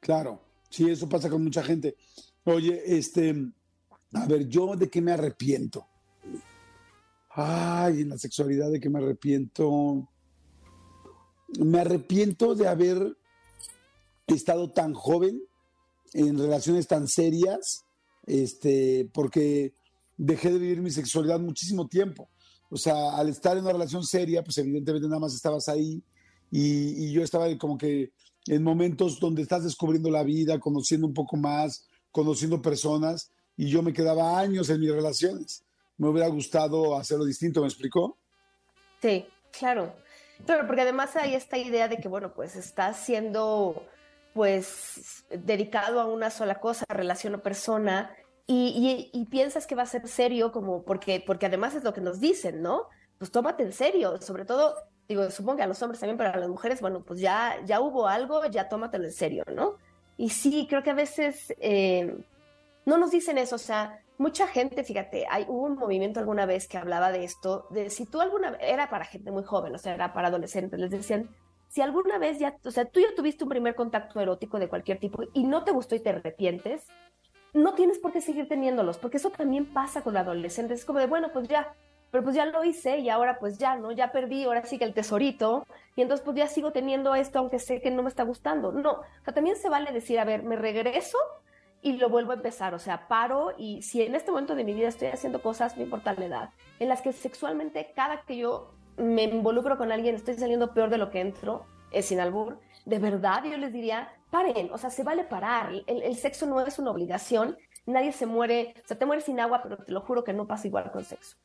Claro, 0.00 0.40
sí, 0.68 0.88
eso 0.88 1.08
pasa 1.08 1.28
con 1.28 1.42
mucha 1.42 1.64
gente. 1.64 1.96
Oye, 2.44 2.80
este, 2.86 3.34
a 4.12 4.26
ver, 4.26 4.46
yo 4.46 4.76
de 4.76 4.88
qué 4.88 5.00
me 5.00 5.12
arrepiento. 5.12 5.86
Ay, 7.38 8.00
en 8.00 8.08
la 8.08 8.16
sexualidad 8.16 8.70
de 8.70 8.80
qué 8.80 8.88
me 8.88 8.98
arrepiento. 8.98 10.08
Me 11.58 11.80
arrepiento 11.80 12.54
de 12.54 12.66
haber 12.66 13.14
estado 14.26 14.70
tan 14.70 14.94
joven 14.94 15.42
en 16.14 16.38
relaciones 16.38 16.86
tan 16.86 17.06
serias, 17.06 17.84
este, 18.24 19.10
porque 19.12 19.74
dejé 20.16 20.50
de 20.50 20.58
vivir 20.58 20.80
mi 20.80 20.90
sexualidad 20.90 21.38
muchísimo 21.38 21.86
tiempo. 21.86 22.30
O 22.70 22.78
sea, 22.78 23.18
al 23.18 23.28
estar 23.28 23.54
en 23.58 23.64
una 23.64 23.72
relación 23.74 24.02
seria, 24.02 24.42
pues 24.42 24.56
evidentemente 24.56 25.06
nada 25.06 25.20
más 25.20 25.34
estabas 25.34 25.68
ahí 25.68 26.02
y, 26.50 27.12
yo 27.12 27.22
estaba 27.22 27.54
como 27.58 27.76
que 27.76 28.12
en 28.46 28.62
momentos 28.62 29.20
donde 29.20 29.42
estás 29.42 29.62
descubriendo 29.62 30.10
la 30.10 30.22
vida, 30.22 30.58
conociendo 30.58 31.06
un 31.06 31.12
poco 31.12 31.36
más, 31.36 31.86
conociendo 32.10 32.62
personas, 32.62 33.30
y 33.58 33.68
yo 33.68 33.82
me 33.82 33.92
quedaba 33.92 34.38
años 34.38 34.70
en 34.70 34.80
mis 34.80 34.90
relaciones. 34.90 35.65
Me 35.98 36.08
hubiera 36.08 36.28
gustado 36.28 36.96
hacerlo 36.96 37.24
distinto, 37.24 37.60
¿me 37.60 37.68
explicó? 37.68 38.18
Sí, 39.00 39.26
claro. 39.56 39.94
Claro, 40.44 40.66
porque 40.66 40.82
además 40.82 41.16
hay 41.16 41.34
esta 41.34 41.56
idea 41.56 41.88
de 41.88 41.96
que, 41.96 42.08
bueno, 42.08 42.34
pues 42.34 42.56
estás 42.56 42.98
siendo, 42.98 43.86
pues, 44.34 45.24
dedicado 45.30 46.00
a 46.00 46.06
una 46.06 46.30
sola 46.30 46.56
cosa, 46.60 46.84
relación 46.88 47.34
o 47.34 47.42
persona, 47.42 48.14
y, 48.48 49.26
piensas 49.30 49.66
que 49.66 49.74
va 49.74 49.82
a 49.82 49.86
ser 49.86 50.06
serio, 50.06 50.52
como 50.52 50.84
porque, 50.84 51.22
porque 51.26 51.46
además 51.46 51.74
es 51.74 51.82
lo 51.82 51.92
que 51.92 52.00
nos 52.00 52.20
dicen, 52.20 52.62
¿no? 52.62 52.88
Pues 53.18 53.32
tómate 53.32 53.64
en 53.64 53.72
serio, 53.72 54.20
sobre 54.20 54.44
todo, 54.44 54.76
digo, 55.08 55.30
supongo 55.30 55.56
que 55.56 55.62
a 55.64 55.66
los 55.66 55.82
hombres 55.82 56.00
también, 56.00 56.16
pero 56.16 56.30
a 56.30 56.36
las 56.36 56.48
mujeres, 56.48 56.80
bueno, 56.80 57.02
pues 57.02 57.18
ya, 57.18 57.56
ya 57.64 57.80
hubo 57.80 58.06
algo, 58.06 58.44
ya 58.46 58.68
tómatelo 58.68 59.04
en 59.04 59.12
serio, 59.12 59.42
¿no? 59.52 59.78
Y 60.16 60.30
sí, 60.30 60.66
creo 60.68 60.82
que 60.82 60.90
a 60.90 60.94
veces 60.94 61.52
eh, 61.58 62.16
no 62.84 62.98
nos 62.98 63.10
dicen 63.10 63.36
eso, 63.38 63.56
o 63.56 63.58
sea, 63.58 64.00
mucha 64.18 64.46
gente, 64.46 64.84
fíjate, 64.84 65.26
hay, 65.30 65.44
hubo 65.48 65.64
un 65.64 65.76
movimiento 65.76 66.20
alguna 66.20 66.46
vez 66.46 66.68
que 66.68 66.78
hablaba 66.78 67.12
de 67.12 67.24
esto, 67.24 67.66
de 67.70 67.90
si 67.90 68.06
tú 68.06 68.20
alguna 68.20 68.56
era 68.60 68.88
para 68.88 69.04
gente 69.04 69.30
muy 69.30 69.44
joven, 69.44 69.74
o 69.74 69.78
sea, 69.78 69.94
era 69.94 70.12
para 70.12 70.28
adolescentes, 70.28 70.78
les 70.78 70.90
decían, 70.90 71.28
si 71.68 71.82
alguna 71.82 72.18
vez 72.18 72.38
ya, 72.38 72.56
o 72.64 72.70
sea, 72.70 72.86
tú 72.86 73.00
ya 73.00 73.14
tuviste 73.14 73.44
un 73.44 73.50
primer 73.50 73.74
contacto 73.74 74.20
erótico 74.20 74.58
de 74.58 74.68
cualquier 74.68 74.98
tipo 74.98 75.22
y 75.34 75.44
no 75.44 75.64
te 75.64 75.72
gustó 75.72 75.94
y 75.94 76.00
te 76.00 76.10
arrepientes, 76.10 76.86
no 77.52 77.74
tienes 77.74 77.98
por 77.98 78.12
qué 78.12 78.20
seguir 78.20 78.48
teniéndolos, 78.48 78.98
porque 78.98 79.16
eso 79.16 79.30
también 79.30 79.66
pasa 79.66 80.02
con 80.02 80.14
la 80.14 80.20
adolescente. 80.20 80.74
Es 80.74 80.84
como 80.84 80.98
de, 80.98 81.06
bueno, 81.06 81.30
pues 81.32 81.48
ya, 81.48 81.74
pero 82.10 82.22
pues 82.22 82.36
ya 82.36 82.46
lo 82.46 82.62
hice 82.64 82.98
y 82.98 83.08
ahora 83.08 83.38
pues 83.38 83.58
ya, 83.58 83.76
¿no? 83.76 83.92
Ya 83.92 84.12
perdí, 84.12 84.44
ahora 84.44 84.64
sí 84.64 84.78
que 84.78 84.84
el 84.84 84.94
tesorito, 84.94 85.66
y 85.96 86.02
entonces 86.02 86.24
pues 86.24 86.36
ya 86.36 86.46
sigo 86.48 86.72
teniendo 86.72 87.14
esto 87.14 87.38
aunque 87.38 87.58
sé 87.58 87.80
que 87.80 87.90
no 87.90 88.02
me 88.02 88.08
está 88.08 88.24
gustando. 88.24 88.72
No, 88.72 89.00
también 89.34 89.56
se 89.56 89.68
vale 89.68 89.90
decir, 89.92 90.18
a 90.20 90.24
ver, 90.24 90.42
me 90.42 90.56
regreso 90.56 91.18
y 91.82 91.92
lo 91.92 92.08
vuelvo 92.08 92.32
a 92.32 92.36
empezar, 92.36 92.74
o 92.74 92.78
sea, 92.78 93.08
paro 93.08 93.52
y 93.56 93.82
si 93.82 94.02
en 94.02 94.14
este 94.14 94.30
momento 94.30 94.54
de 94.54 94.64
mi 94.64 94.74
vida 94.74 94.88
estoy 94.88 95.08
haciendo 95.08 95.40
cosas, 95.40 95.76
no 95.76 95.82
importa 95.82 96.14
la 96.14 96.24
edad, 96.24 96.50
en 96.78 96.88
las 96.88 97.02
que 97.02 97.12
sexualmente 97.12 97.92
cada 97.94 98.22
que 98.22 98.36
yo 98.36 98.74
me 98.96 99.24
involucro 99.24 99.76
con 99.76 99.92
alguien 99.92 100.14
estoy 100.14 100.34
saliendo 100.34 100.72
peor 100.72 100.90
de 100.90 100.98
lo 100.98 101.10
que 101.10 101.20
entro, 101.20 101.66
es 101.92 102.06
sin 102.06 102.20
albur, 102.20 102.58
de 102.84 102.98
verdad 102.98 103.44
yo 103.44 103.56
les 103.56 103.72
diría, 103.72 104.12
paren, 104.30 104.70
o 104.72 104.78
sea, 104.78 104.90
se 104.90 105.02
vale 105.02 105.24
parar, 105.24 105.70
el, 105.86 106.16
sexo 106.16 106.46
no 106.46 106.60
es 106.60 106.78
una 106.78 106.90
obligación, 106.90 107.56
nadie 107.84 108.12
se 108.12 108.26
muere, 108.26 108.74
o 108.84 108.88
sea, 108.88 108.98
te 108.98 109.06
mueres 109.06 109.24
sin 109.24 109.38
agua, 109.40 109.60
pero 109.62 109.76
te 109.78 109.92
lo 109.92 110.00
juro 110.00 110.24
que 110.24 110.32
no 110.32 110.46
pasa 110.46 110.66
igual 110.66 110.90
con 110.90 111.04
sexo. 111.04 111.36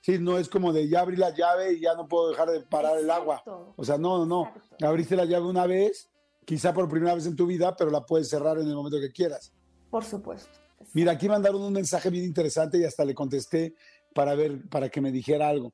Sí, 0.00 0.18
no 0.18 0.38
es 0.38 0.48
como 0.48 0.72
de 0.72 0.88
ya 0.88 1.00
abrí 1.00 1.16
la 1.16 1.30
llave 1.30 1.74
y 1.74 1.80
ya 1.80 1.94
no 1.94 2.08
puedo 2.08 2.30
dejar 2.30 2.50
de 2.50 2.60
parar 2.60 2.98
el 2.98 3.10
agua. 3.10 3.42
O 3.76 3.84
sea, 3.84 3.98
no, 3.98 4.24
no, 4.24 4.26
no. 4.26 4.52
Abriste 4.86 5.14
la 5.14 5.26
llave 5.26 5.46
una 5.46 5.66
vez, 5.66 6.10
quizá 6.46 6.72
por 6.72 6.88
primera 6.88 7.14
vez 7.14 7.26
en 7.26 7.36
tu 7.36 7.46
vida, 7.46 7.76
pero 7.76 7.90
la 7.90 8.06
puedes 8.06 8.28
cerrar 8.28 8.58
en 8.58 8.66
el 8.66 8.74
momento 8.74 8.98
que 8.98 9.12
quieras. 9.12 9.52
Por 9.90 10.04
supuesto. 10.04 10.50
Mira, 10.94 11.12
aquí 11.12 11.28
mandaron 11.28 11.62
un 11.62 11.72
mensaje 11.72 12.10
bien 12.10 12.24
interesante 12.24 12.78
y 12.78 12.84
hasta 12.84 13.04
le 13.04 13.14
contesté 13.14 13.74
para 14.14 14.34
ver, 14.34 14.68
para 14.68 14.88
que 14.88 15.00
me 15.00 15.12
dijera 15.12 15.48
algo. 15.48 15.72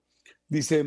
Dice, 0.49 0.85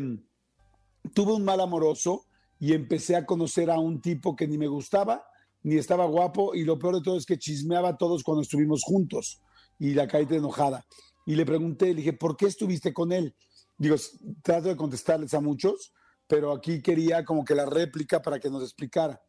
tuve 1.14 1.32
un 1.32 1.44
mal 1.44 1.60
amoroso 1.60 2.26
y 2.58 2.74
empecé 2.74 3.16
a 3.16 3.24
conocer 3.24 3.70
a 3.70 3.78
un 3.78 4.00
tipo 4.00 4.36
que 4.36 4.46
ni 4.46 4.58
me 4.58 4.66
gustaba 4.66 5.24
ni 5.62 5.76
estaba 5.76 6.06
guapo 6.06 6.54
y 6.54 6.64
lo 6.64 6.78
peor 6.78 6.96
de 6.96 7.02
todo 7.02 7.16
es 7.16 7.26
que 7.26 7.38
chismeaba 7.38 7.90
a 7.90 7.96
todos 7.96 8.22
cuando 8.22 8.42
estuvimos 8.42 8.82
juntos 8.82 9.40
y 9.78 9.94
la 9.94 10.06
caída 10.08 10.36
enojada. 10.36 10.86
Y 11.26 11.34
le 11.36 11.44
pregunté, 11.44 11.86
le 11.86 11.96
dije, 11.96 12.12
¿por 12.12 12.36
qué 12.36 12.46
estuviste 12.46 12.92
con 12.92 13.12
él? 13.12 13.34
Digo, 13.76 13.96
trato 14.42 14.68
de 14.68 14.76
contestarles 14.76 15.32
a 15.34 15.40
muchos, 15.40 15.92
pero 16.26 16.52
aquí 16.52 16.82
quería 16.82 17.24
como 17.24 17.44
que 17.44 17.54
la 17.54 17.66
réplica 17.66 18.22
para 18.22 18.38
que 18.38 18.50
nos 18.50 18.62
explicara. 18.62 19.22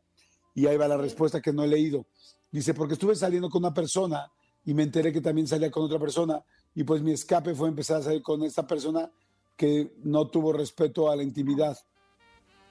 Y 0.54 0.68
ahí 0.68 0.78
va 0.78 0.88
la 0.88 0.98
respuesta 0.98 1.42
que 1.42 1.54
no 1.54 1.64
he 1.64 1.68
leído. 1.68 2.08
Dice, 2.52 2.74
porque 2.74 2.94
estuve 2.94 3.16
saliendo 3.16 3.50
con 3.50 3.64
una 3.64 3.74
persona 3.74 4.30
y 4.66 4.74
me 4.74 4.84
enteré 4.84 5.12
que 5.12 5.22
también 5.22 5.48
salía 5.48 5.72
con 5.72 5.84
otra 5.84 6.00
persona 6.00 6.44
y 6.76 6.84
pues 6.84 7.02
mi 7.02 7.12
escape 7.12 7.56
fue 7.56 7.70
empezar 7.70 7.98
a 7.98 8.04
salir 8.04 8.22
con 8.22 8.44
esta 8.44 8.68
persona 8.68 9.10
que 9.56 9.94
no 10.04 10.28
tuvo 10.28 10.54
respeto 10.54 11.10
a 11.10 11.16
la 11.16 11.24
intimidad. 11.24 11.78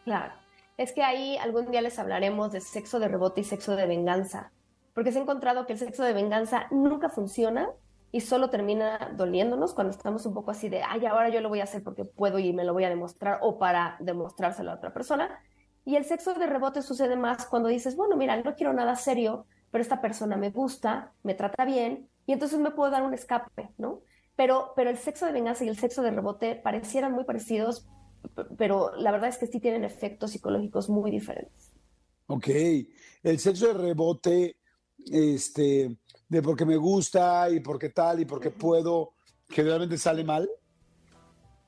Claro 0.05 0.41
es 0.81 0.93
que 0.93 1.03
ahí 1.03 1.37
algún 1.37 1.71
día 1.71 1.83
les 1.83 1.99
hablaremos 1.99 2.53
de 2.53 2.63
sexo 2.63 2.99
de 3.01 3.09
rebote 3.09 3.43
y 3.43 3.45
sexo 3.45 3.77
de 3.77 3.87
venganza, 3.87 4.51
porque 4.95 5.13
se 5.13 5.19
ha 5.19 5.23
encontrado 5.23 5.67
que 5.67 5.75
el 5.75 5.79
sexo 5.79 6.03
de 6.03 6.15
venganza 6.15 6.69
nunca 6.71 7.11
funciona 7.11 7.69
y 8.13 8.23
solo 8.23 8.49
termina 8.49 9.13
doliéndonos 9.15 9.75
cuando 9.75 9.91
estamos 9.91 10.25
un 10.25 10.33
poco 10.33 10.53
así 10.53 10.71
de, 10.71 10.83
ay, 10.83 11.05
ahora 11.05 11.29
yo 11.29 11.43
lo 11.43 11.51
voy 11.51 11.61
a 11.61 11.65
hacer 11.65 11.83
porque 11.83 12.07
puedo 12.07 12.39
y 12.39 12.55
me 12.55 12.65
lo 12.65 12.73
voy 12.73 12.85
a 12.85 12.89
demostrar 12.89 13.41
o 13.43 13.59
para 13.59 13.99
demostrárselo 14.01 14.71
a 14.71 14.77
otra 14.77 14.95
persona. 14.95 15.39
Y 15.85 15.97
el 15.97 16.07
sexo 16.07 16.33
de 16.33 16.47
rebote 16.47 16.81
sucede 16.81 17.15
más 17.15 17.45
cuando 17.45 17.69
dices, 17.69 17.95
bueno, 17.95 18.17
mira, 18.17 18.43
no 18.43 18.55
quiero 18.55 18.73
nada 18.73 18.97
serio, 18.97 19.45
pero 19.71 19.83
esta 19.83 20.01
persona 20.01 20.37
me 20.37 20.51
gusta, 20.51 21.13
me 21.23 21.35
trata 21.35 21.65
bien 21.65 22.09
y 22.27 22.33
entonces 22.33 22.59
me 22.59 22.71
puedo 22.71 22.91
dar 22.91 23.03
un 23.03 23.15
escape, 23.15 23.71
¿no? 23.79 24.03
Pero, 24.37 24.73
pero 24.77 24.91
el 24.91 24.99
sexo 24.99 25.27
de 25.27 25.33
venganza 25.33 25.65
y 25.65 25.69
el 25.69 25.79
sexo 25.79 26.03
de 26.03 26.11
rebote 26.11 26.55
parecieran 26.57 27.13
muy 27.13 27.25
parecidos, 27.25 27.87
pero 28.57 28.95
la 28.97 29.11
verdad 29.11 29.29
es 29.29 29.39
que 29.39 29.47
sí 29.47 29.61
tienen 29.61 29.85
efectos 29.85 30.31
psicológicos 30.31 30.89
muy 30.89 31.11
diferentes. 31.11 31.73
Ok, 32.27 32.49
el 33.23 33.39
sexo 33.39 33.69
de 33.69 33.75
rebote, 33.75 34.57
este, 35.11 35.97
de 36.29 36.43
porque 36.43 36.65
me 36.65 36.77
gusta 36.77 37.51
y 37.51 37.61
porque 37.61 37.91
tal 37.91 38.21
y 38.21 38.25
porque 38.25 38.51
puedo, 38.51 39.15
generalmente 39.49 39.99
sale 39.99 40.25
mal. 40.25 40.49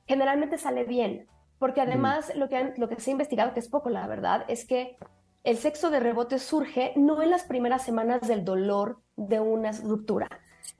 Generalmente 0.06 0.58
sale 0.58 0.84
bien, 0.84 1.26
porque 1.58 1.80
además 1.80 2.32
lo, 2.36 2.48
que 2.48 2.72
lo 2.76 2.88
que 2.88 3.00
se 3.00 3.10
ha 3.10 3.12
investigado, 3.12 3.54
que 3.54 3.60
es 3.60 3.68
poco 3.68 3.90
la 3.90 4.06
verdad, 4.06 4.44
es 4.48 4.64
que 4.64 4.96
el 5.44 5.58
sexo 5.58 5.90
de 5.90 6.00
rebote 6.00 6.38
surge 6.38 6.92
no 6.96 7.22
en 7.22 7.30
las 7.30 7.44
primeras 7.44 7.84
semanas 7.84 8.26
del 8.28 8.44
dolor 8.44 9.00
de 9.16 9.40
una 9.40 9.72
ruptura, 9.72 10.28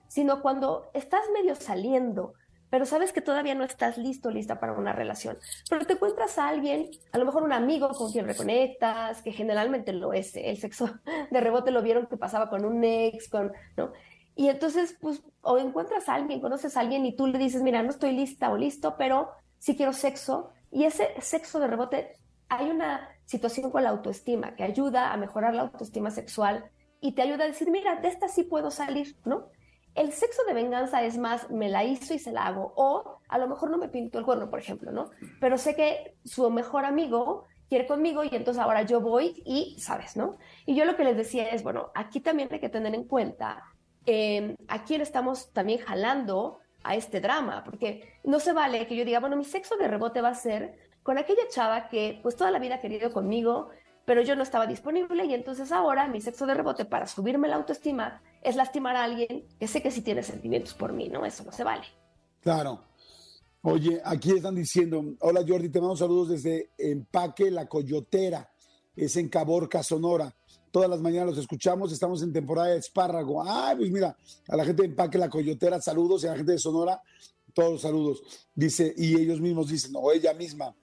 sino 0.09 0.43
cuando 0.43 0.91
estás 0.95 1.23
medio 1.35 1.55
saliendo, 1.55 2.35
pero 2.71 2.87
sabes 2.87 3.13
que 3.13 3.21
todavía 3.21 3.55
no 3.55 3.65
estás 3.65 3.99
listo, 3.99 4.31
lista 4.31 4.59
para 4.59 4.73
una 4.73 4.93
relación. 4.93 5.37
Pero 5.69 5.85
te 5.85 5.95
encuentras 5.95 6.39
a 6.39 6.49
alguien, 6.49 6.91
a 7.13 7.19
lo 7.19 7.27
mejor 7.27 7.43
un 7.43 7.53
amigo 7.53 7.91
con 7.91 8.11
quien 8.11 8.27
reconectas, 8.27 9.21
que 9.21 9.33
generalmente 9.33 9.93
lo 9.93 10.13
es, 10.13 10.35
el 10.37 10.57
sexo 10.57 10.89
de 11.31 11.41
rebote 11.41 11.71
lo 11.71 11.83
vieron 11.83 12.07
que 12.07 12.17
pasaba 12.17 12.49
con 12.49 12.65
un 12.65 12.83
ex, 12.85 13.29
con, 13.29 13.53
¿no? 13.77 13.93
Y 14.35 14.49
entonces, 14.49 14.97
pues, 15.01 15.23
o 15.43 15.59
encuentras 15.59 16.09
a 16.09 16.15
alguien, 16.15 16.41
conoces 16.41 16.77
a 16.77 16.81
alguien 16.81 17.05
y 17.05 17.15
tú 17.15 17.27
le 17.27 17.39
dices, 17.39 17.63
mira, 17.63 17.83
no 17.83 17.91
estoy 17.91 18.13
lista 18.13 18.51
o 18.51 18.57
listo, 18.57 18.97
pero 18.97 19.29
sí 19.59 19.77
quiero 19.77 19.93
sexo. 19.93 20.51
Y 20.71 20.85
ese 20.85 21.11
sexo 21.21 21.61
de 21.61 21.67
rebote, 21.67 22.17
hay 22.49 22.71
una 22.71 23.11
situación 23.33 23.71
con 23.71 23.83
la 23.83 23.91
autoestima 23.91 24.55
que 24.55 24.63
ayuda 24.63 25.13
a 25.13 25.17
mejorar 25.17 25.55
la 25.55 25.63
autoestima 25.63 26.11
sexual 26.11 26.71
y 27.01 27.13
te 27.13 27.23
ayuda 27.23 27.45
a 27.45 27.47
decir, 27.47 27.71
mira, 27.71 27.97
de 27.97 28.09
esta 28.09 28.29
sí 28.29 28.43
puedo 28.45 28.71
salir, 28.71 29.17
¿no? 29.25 29.49
El 29.95 30.13
sexo 30.13 30.43
de 30.47 30.55
venganza 30.55 31.03
es 31.03 31.17
más, 31.17 31.51
me 31.51 31.69
la 31.69 31.83
hizo 31.83 32.13
y 32.15 32.19
se 32.19 32.31
la 32.31 32.47
hago, 32.47 32.73
o 32.77 33.19
a 33.29 33.39
lo 33.39 33.49
mejor 33.49 33.71
no 33.71 33.79
me 33.79 33.89
pinto 33.89 34.19
el 34.19 34.25
cuerno, 34.25 34.51
por 34.51 34.59
ejemplo, 34.59 34.93
¿no? 34.93 35.11
Pero 35.41 35.57
sé 35.57 35.75
que 35.75 36.15
su 36.25 36.49
mejor 36.51 36.85
amigo 36.85 37.47
quiere 37.69 37.87
conmigo 37.87 38.23
y 38.23 38.29
entonces 38.33 38.63
ahora 38.63 38.83
yo 38.83 39.01
voy 39.01 39.43
y, 39.47 39.77
¿sabes, 39.81 40.15
no? 40.17 40.37
Y 40.67 40.75
yo 40.75 40.85
lo 40.85 40.95
que 40.95 41.05
les 41.05 41.17
decía 41.17 41.49
es, 41.49 41.63
bueno, 41.63 41.91
aquí 41.95 42.21
también 42.21 42.51
hay 42.53 42.61
que 42.61 42.69
tener 42.69 42.95
en 42.95 43.05
cuenta 43.05 43.63
eh, 44.05 44.57
a 44.69 44.85
quién 44.85 45.01
estamos 45.01 45.53
también 45.53 45.81
jalando 45.81 46.59
a 46.85 46.97
este 46.97 47.21
drama, 47.21 47.65
porque 47.65 48.13
no 48.25 48.41
se 48.41 48.53
vale 48.53 48.87
que 48.87 48.97
yo 48.97 49.05
diga, 49.05 49.21
bueno, 49.21 49.37
mi 49.37 49.45
sexo 49.45 49.77
de 49.77 49.89
rebote 49.89 50.21
va 50.21 50.29
a 50.29 50.35
ser 50.35 50.92
con 51.03 51.19
aquella 51.19 51.49
chava 51.49 51.89
que 51.89 52.21
pues 52.23 52.37
toda 52.37 52.51
la 52.51 52.59
vida 52.59 52.77
ha 52.77 52.81
querido 52.81 53.13
conmigo, 53.13 53.71
pero 54.05 54.23
yo 54.23 54.37
no 54.37 54.43
estaba 54.43 54.67
disponible 54.67 55.25
y 55.25 55.35
entonces 55.35 55.73
ahora 55.73 56.09
mi 56.09 56.21
sexo 56.21 56.47
de 56.47 56.55
rebote 56.55 56.85
para 56.85 57.07
subirme 57.07 57.49
la 57.49 57.57
autoestima 57.57 58.23
es 58.43 58.57
lastimar 58.57 58.97
a 58.97 59.05
alguien 59.05 59.47
que 59.59 59.69
sé 59.69 59.83
que 59.83 59.91
sí 59.91 60.03
tiene 60.03 60.23
sentimientos 60.23 60.75
por 60.75 60.93
mí, 60.93 61.09
¿no? 61.09 61.25
Eso 61.25 61.45
no 61.45 61.53
se 61.53 61.65
vale. 61.65 61.85
Claro. 62.41 62.85
Oye, 63.65 64.01
aquí 64.05 64.33
están 64.33 64.57
diciendo, 64.57 65.05
hola 65.21 65.45
Jordi, 65.47 65.69
te 65.69 65.81
mando 65.81 65.97
saludos 65.97 66.31
desde 66.31 66.71
Empaque 66.77 67.49
La 67.49 67.69
Coyotera, 67.69 68.51
es 68.97 69.17
en 69.17 69.29
Caborca, 69.29 69.85
Sonora. 69.85 70.35
Todas 70.73 70.91
las 70.91 71.01
mañanas 71.01 71.29
los 71.29 71.39
escuchamos, 71.39 71.93
estamos 71.93 72.23
en 72.23 72.33
temporada 72.33 72.69
de 72.71 72.79
espárrago. 72.79 73.45
Ay, 73.47 73.77
pues 73.77 73.91
mira, 73.93 74.17
a 74.49 74.57
la 74.57 74.65
gente 74.65 74.83
de 74.83 74.89
Empaque 74.89 75.17
La 75.17 75.31
Coyotera, 75.31 75.81
saludos, 75.81 76.25
y 76.25 76.27
a 76.27 76.31
la 76.31 76.39
gente 76.39 76.53
de 76.53 76.59
Sonora, 76.59 77.01
todos 77.55 77.73
los 77.73 77.83
saludos. 77.83 78.23
Dice, 78.53 78.93
y 78.97 79.15
ellos 79.15 79.41
mismos 79.41 79.69
dicen, 79.69 79.93
o 79.95 80.11
ella 80.11 80.35
misma, 80.35 80.75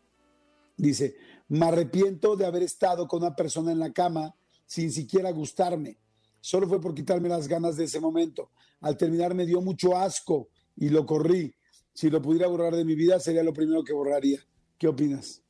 dice, 0.80 1.15
me 1.48 1.65
arrepiento 1.65 2.36
de 2.36 2.46
haber 2.46 2.63
estado 2.63 3.08
con 3.08 3.22
una 3.22 3.36
persona 3.36 3.72
en 3.72 3.80
la 3.80 3.92
cama 3.92 4.36
sin 4.65 4.92
siquiera 4.92 5.32
gustarme. 5.32 5.98
Solo 6.42 6.68
fue 6.68 6.80
por 6.80 6.94
quitarme 6.94 7.28
las 7.30 7.48
ganas 7.48 7.76
de 7.76 7.86
ese 7.86 8.00
momento. 8.00 8.52
Al 8.82 8.96
terminar 8.98 9.34
me 9.36 9.46
dio 9.46 9.62
mucho 9.62 9.98
asco 9.98 10.50
y 10.76 10.89
lo 10.89 11.06
corrí. 11.06 11.54
Si 11.94 12.10
lo 12.10 12.22
pudiera 12.22 12.48
borrar 12.48 12.76
de 12.76 12.86
mi 12.86 12.96
vida, 12.96 13.20
sería 13.20 13.44
lo 13.44 13.54
primero 13.54 13.84
que 13.84 13.94
borraría. 13.94 14.39
¿Qué 14.78 14.88
opinas? 14.88 15.44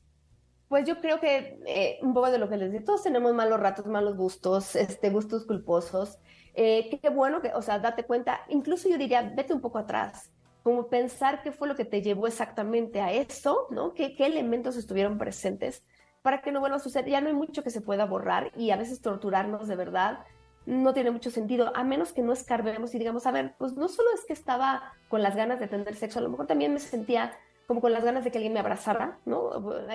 Pues 0.67 0.87
yo 0.87 0.99
creo 0.99 1.19
que 1.19 1.59
eh, 1.67 1.99
un 2.01 2.13
poco 2.13 2.31
de 2.31 2.37
lo 2.37 2.49
que 2.49 2.57
les 2.57 2.71
digo, 2.71 2.83
todos 2.85 3.03
tenemos 3.03 3.33
malos 3.33 3.59
ratos, 3.59 3.85
malos 3.85 4.15
gustos, 4.15 4.75
este, 4.75 5.09
gustos 5.09 5.45
culposos. 5.45 6.17
Eh, 6.53 6.99
qué 7.01 7.09
bueno 7.09 7.41
que, 7.41 7.51
o 7.53 7.61
sea, 7.61 7.79
date 7.79 8.03
cuenta, 8.03 8.41
incluso 8.49 8.89
yo 8.89 8.97
diría, 8.97 9.33
vete 9.35 9.53
un 9.53 9.61
poco 9.61 9.77
atrás, 9.77 10.31
como 10.63 10.87
pensar 10.87 11.41
qué 11.41 11.51
fue 11.51 11.67
lo 11.67 11.75
que 11.75 11.85
te 11.85 12.01
llevó 12.01 12.27
exactamente 12.27 13.01
a 13.01 13.11
eso, 13.11 13.67
¿no? 13.69 13.93
¿Qué, 13.93 14.15
qué 14.15 14.25
elementos 14.25 14.75
estuvieron 14.75 15.17
presentes 15.17 15.83
para 16.21 16.41
que 16.41 16.51
no 16.51 16.59
vuelva 16.59 16.77
a 16.77 16.79
suceder? 16.79 17.09
Ya 17.09 17.21
no 17.21 17.27
hay 17.27 17.33
mucho 17.33 17.63
que 17.63 17.69
se 17.69 17.81
pueda 17.81 18.05
borrar 18.05 18.51
y 18.55 18.71
a 18.71 18.77
veces 18.77 19.01
torturarnos 19.01 19.67
de 19.67 19.75
verdad 19.75 20.19
no 20.65 20.93
tiene 20.93 21.11
mucho 21.11 21.31
sentido, 21.31 21.71
a 21.75 21.83
menos 21.83 22.11
que 22.11 22.21
no 22.21 22.31
escarbemos 22.31 22.93
y 22.93 22.99
digamos, 22.99 23.25
a 23.25 23.31
ver, 23.31 23.55
pues 23.57 23.73
no 23.73 23.87
solo 23.87 24.09
es 24.13 24.25
que 24.25 24.33
estaba 24.33 24.93
con 25.07 25.23
las 25.23 25.35
ganas 25.35 25.59
de 25.59 25.67
tener 25.67 25.95
sexo, 25.95 26.19
a 26.19 26.21
lo 26.21 26.29
mejor 26.29 26.45
también 26.45 26.73
me 26.73 26.79
sentía 26.79 27.33
como 27.65 27.81
con 27.81 27.91
las 27.91 28.03
ganas 28.03 28.23
de 28.23 28.31
que 28.31 28.37
alguien 28.37 28.53
me 28.53 28.59
abrazara, 28.59 29.19
¿no? 29.25 29.51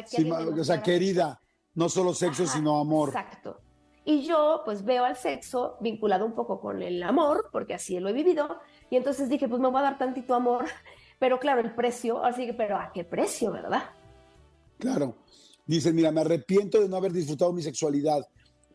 Sí, 0.07 0.31
o 0.31 0.65
sea, 0.65 0.83
querida, 0.83 1.41
no 1.75 1.89
solo 1.89 2.15
sexo, 2.15 2.47
sino 2.47 2.79
amor. 2.79 3.11
Exacto. 3.11 3.61
Y 4.05 4.25
yo 4.25 4.63
pues 4.65 4.85
veo 4.85 5.05
al 5.05 5.17
sexo 5.17 5.77
vinculado 5.81 6.27
un 6.27 6.35
poco 6.35 6.61
con 6.61 6.83
el 6.83 7.03
amor, 7.03 7.49
porque 7.53 7.75
así 7.75 7.99
lo 7.99 8.09
he 8.09 8.13
vivido, 8.13 8.59
y 8.95 8.97
entonces 8.97 9.29
dije, 9.29 9.49
pues 9.49 9.61
me 9.61 9.69
voy 9.69 9.81
a 9.81 9.83
dar 9.83 9.99
tantito 9.99 10.37
amor, 10.37 10.67
pero 11.19 11.41
claro, 11.41 11.61
el 11.61 11.75
precio, 11.75 12.25
así 12.25 12.47
que, 12.47 12.55
pero 12.55 12.77
¿a 12.77 12.93
qué 12.93 13.03
precio, 13.03 13.51
verdad? 13.51 13.83
Claro. 14.79 15.17
Dice, 15.67 15.93
mira, 15.93 16.13
me 16.13 16.21
arrepiento 16.21 16.81
de 16.81 16.89
no 16.89 16.97
haber 16.97 17.13
disfrutado 17.13 17.53
mi 17.53 17.61
sexualidad 17.61 18.25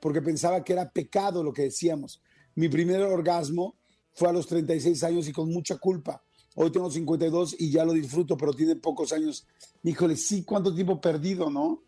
porque 0.01 0.21
pensaba 0.21 0.61
que 0.61 0.73
era 0.73 0.89
pecado 0.89 1.41
lo 1.41 1.53
que 1.53 1.61
decíamos. 1.61 2.21
Mi 2.55 2.67
primer 2.67 3.01
orgasmo 3.01 3.75
fue 4.13 4.27
a 4.27 4.33
los 4.33 4.45
36 4.45 5.01
años 5.05 5.27
y 5.29 5.31
con 5.31 5.49
mucha 5.53 5.77
culpa. 5.77 6.21
Hoy 6.55 6.69
tengo 6.69 6.91
52 6.91 7.55
y 7.57 7.71
ya 7.71 7.85
lo 7.85 7.93
disfruto, 7.93 8.35
pero 8.35 8.51
tiene 8.51 8.75
pocos 8.75 9.13
años. 9.13 9.47
Híjole, 9.83 10.17
sí, 10.17 10.43
cuánto 10.43 10.75
tiempo 10.75 10.99
perdido, 10.99 11.49
¿no? 11.49 11.81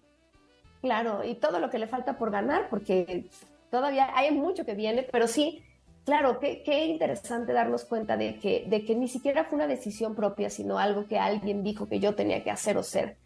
Claro, 0.80 1.26
y 1.26 1.36
todo 1.36 1.60
lo 1.60 1.70
que 1.70 1.80
le 1.80 1.88
falta 1.88 2.18
por 2.18 2.32
ganar, 2.32 2.70
porque 2.70 3.30
todavía 3.70 4.18
hay 4.18 4.32
mucho 4.32 4.64
que 4.64 4.74
viene, 4.74 5.06
pero 5.12 5.28
sí, 5.28 5.66
claro, 6.06 6.40
qué, 6.40 6.86
interesante 6.86 7.54
darnos 7.54 7.86
cuenta 7.86 8.18
de 8.18 8.40
que, 8.40 8.66
de 8.68 8.86
que 8.86 8.96
ni 8.96 9.08
siquiera 9.08 9.46
fue 9.46 9.58
una 9.58 9.68
decisión 9.68 10.16
propia, 10.16 10.50
sino 10.50 10.78
algo 10.78 11.08
que 11.08 11.20
alguien 11.20 11.64
dijo 11.64 11.88
que 11.88 12.00
yo 12.00 12.16
tenía 12.16 12.44
que 12.44 12.52
hacer 12.52 12.78
o 12.78 12.84
ser. 12.84 13.18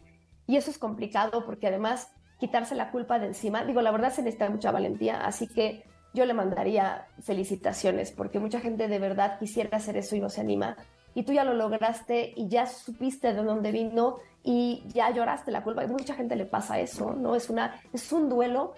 Y 0.46 0.56
eso 0.56 0.70
es 0.70 0.78
complicado 0.78 1.44
porque 1.44 1.66
además 1.66 2.12
quitarse 2.38 2.74
la 2.74 2.90
culpa 2.90 3.18
de 3.18 3.26
encima. 3.26 3.64
Digo, 3.64 3.82
la 3.82 3.90
verdad 3.90 4.12
se 4.12 4.22
necesita 4.22 4.50
mucha 4.50 4.70
valentía, 4.70 5.24
así 5.24 5.48
que 5.48 5.84
yo 6.14 6.24
le 6.24 6.34
mandaría 6.34 7.06
felicitaciones, 7.20 8.10
porque 8.10 8.38
mucha 8.38 8.60
gente 8.60 8.88
de 8.88 8.98
verdad 8.98 9.38
quisiera 9.38 9.76
hacer 9.76 9.96
eso 9.96 10.16
y 10.16 10.20
no 10.20 10.30
se 10.30 10.40
anima. 10.40 10.76
Y 11.14 11.22
tú 11.22 11.32
ya 11.32 11.44
lo 11.44 11.54
lograste 11.54 12.32
y 12.36 12.48
ya 12.48 12.66
supiste 12.66 13.32
de 13.32 13.42
dónde 13.42 13.72
vino 13.72 14.18
y 14.42 14.82
ya 14.88 15.10
lloraste 15.10 15.50
la 15.50 15.62
culpa. 15.62 15.84
Y 15.84 15.88
mucha 15.88 16.14
gente 16.14 16.36
le 16.36 16.46
pasa 16.46 16.78
eso, 16.78 17.14
¿no? 17.14 17.34
Es, 17.34 17.48
una, 17.48 17.80
es 17.92 18.12
un 18.12 18.28
duelo, 18.28 18.74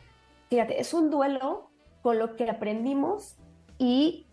fíjate, 0.49 0.81
es 0.81 0.95
un 0.95 1.11
duelo 1.11 1.71
con 2.01 2.19
lo 2.19 2.37
que 2.37 2.49
aprendimos 2.49 3.37
y, 3.79 4.27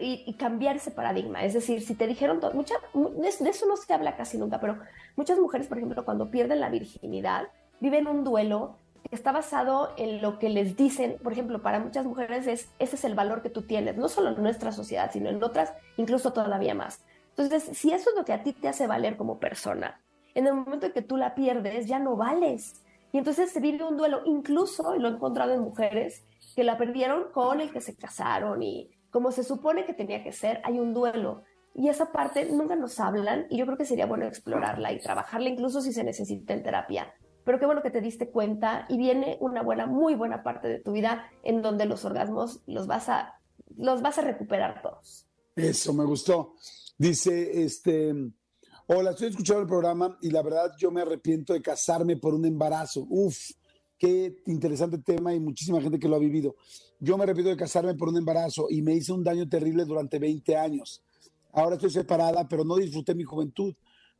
y, 0.00 0.34
cambiar 0.34 0.76
ese 0.76 0.90
paradigma. 0.90 1.44
Es 1.44 1.54
decir, 1.54 1.80
si 1.82 1.94
te 1.94 2.06
dijeron, 2.06 2.40
mucha, 2.54 2.74
de 2.94 3.28
eso 3.28 3.66
no 3.66 3.76
se 3.76 3.92
habla 3.92 4.16
casi 4.16 4.36
nunca, 4.36 4.60
pero 4.60 4.78
muchas 5.16 5.38
mujeres, 5.38 5.68
por 5.68 5.78
ejemplo, 5.78 6.04
cuando 6.04 6.30
pierden 6.30 6.60
la 6.60 6.70
virginidad, 6.70 7.48
viven 7.80 8.06
un 8.06 8.24
duelo 8.24 8.76
que 9.08 9.16
está 9.16 9.32
basado 9.32 9.92
en 9.96 10.20
lo 10.20 10.38
que 10.38 10.48
les 10.48 10.76
dicen, 10.76 11.16
por 11.22 11.32
ejemplo, 11.32 11.62
para 11.62 11.80
muchas 11.80 12.04
mujeres 12.04 12.46
es, 12.46 12.68
ese 12.78 12.96
es 12.96 13.04
el 13.04 13.14
valor 13.14 13.42
que 13.42 13.50
tú 13.50 13.62
tienes, 13.62 13.96
no 13.96 14.08
solo 14.08 14.30
en 14.30 14.42
nuestra 14.42 14.72
sociedad, 14.72 15.10
sino 15.12 15.30
en 15.30 15.42
otras, 15.42 15.72
incluso 15.96 16.32
todavía 16.32 16.74
más. 16.74 17.02
Entonces, 17.36 17.76
si 17.76 17.92
eso 17.92 18.10
es 18.10 18.16
lo 18.16 18.24
que 18.24 18.32
a 18.32 18.42
ti 18.42 18.52
te 18.52 18.68
hace 18.68 18.86
valer 18.86 19.16
como 19.16 19.38
persona, 19.38 20.00
en 20.34 20.46
el 20.46 20.54
momento 20.54 20.86
en 20.86 20.92
que 20.92 21.02
tú 21.02 21.16
la 21.16 21.34
pierdes, 21.34 21.86
ya 21.86 21.98
no 21.98 22.16
vales. 22.16 22.82
Y 23.12 23.18
entonces 23.18 23.50
se 23.50 23.60
vive 23.60 23.84
un 23.84 23.96
duelo, 23.96 24.22
incluso, 24.24 24.94
y 24.94 24.98
lo 24.98 25.08
he 25.08 25.12
encontrado 25.12 25.52
en 25.52 25.60
mujeres, 25.60 26.22
que 26.54 26.64
la 26.64 26.78
perdieron 26.78 27.30
con 27.32 27.60
el 27.60 27.72
que 27.72 27.80
se 27.80 27.96
casaron 27.96 28.62
y 28.62 28.90
como 29.10 29.32
se 29.32 29.44
supone 29.44 29.84
que 29.84 29.94
tenía 29.94 30.22
que 30.22 30.32
ser, 30.32 30.60
hay 30.64 30.78
un 30.78 30.94
duelo. 30.94 31.42
Y 31.74 31.88
esa 31.88 32.12
parte 32.12 32.46
nunca 32.46 32.76
nos 32.76 32.98
hablan 32.98 33.46
y 33.48 33.58
yo 33.58 33.66
creo 33.66 33.78
que 33.78 33.84
sería 33.84 34.06
bueno 34.06 34.26
explorarla 34.26 34.92
y 34.92 35.00
trabajarla 35.00 35.48
incluso 35.48 35.80
si 35.80 35.92
se 35.92 36.04
necesita 36.04 36.52
en 36.52 36.62
terapia 36.62 37.14
pero 37.44 37.58
qué 37.58 37.66
bueno 37.66 37.82
que 37.82 37.90
te 37.90 38.00
diste 38.00 38.30
cuenta 38.30 38.86
y 38.88 38.96
viene 38.96 39.36
una 39.40 39.62
buena, 39.62 39.86
muy 39.86 40.14
buena 40.14 40.42
parte 40.42 40.68
de 40.68 40.78
tu 40.78 40.92
vida 40.92 41.30
en 41.42 41.62
donde 41.62 41.86
los 41.86 42.04
orgasmos 42.04 42.62
los 42.66 42.86
vas 42.86 43.08
a, 43.08 43.40
los 43.76 44.02
vas 44.02 44.18
a 44.18 44.22
recuperar 44.22 44.82
todos. 44.82 45.26
Eso 45.56 45.92
me 45.92 46.04
gustó. 46.04 46.54
Dice, 46.98 47.64
este, 47.64 48.14
hola, 48.86 49.10
estoy 49.10 49.28
escuchando 49.28 49.62
el 49.62 49.68
programa 49.68 50.16
y 50.20 50.30
la 50.30 50.42
verdad 50.42 50.72
yo 50.78 50.90
me 50.90 51.02
arrepiento 51.02 51.52
de 51.52 51.62
casarme 51.62 52.16
por 52.16 52.34
un 52.34 52.44
embarazo. 52.44 53.06
Uf, 53.08 53.50
qué 54.00 54.34
interesante 54.46 54.98
tema 54.98 55.34
y 55.34 55.38
muchísima 55.38 55.80
gente 55.80 55.98
que 55.98 56.08
lo 56.08 56.16
ha 56.16 56.18
vivido. 56.18 56.56
Yo 56.98 57.18
me 57.18 57.24
arrepiento 57.24 57.50
de 57.50 57.56
casarme 57.56 57.94
por 57.94 58.08
un 58.08 58.16
embarazo 58.16 58.66
y 58.70 58.80
me 58.80 58.94
hice 58.94 59.12
un 59.12 59.22
daño 59.22 59.46
terrible 59.46 59.84
durante 59.84 60.18
20 60.18 60.56
años. 60.56 61.02
Ahora 61.52 61.76
estoy 61.76 61.90
separada, 61.90 62.48
pero 62.48 62.64
no 62.64 62.76
disfruté 62.76 63.14
mi 63.14 63.24
juventud. 63.24 63.74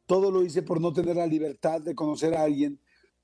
Todo 0.05 0.31
lo 0.31 0.45
hice 0.45 0.63
por 0.63 0.83
no 0.83 0.93
tener 0.93 1.17
la 1.17 1.27
libertad 1.27 1.81
de 1.81 1.95
conocer 1.95 2.37
a 2.37 2.43
alguien 2.43 2.79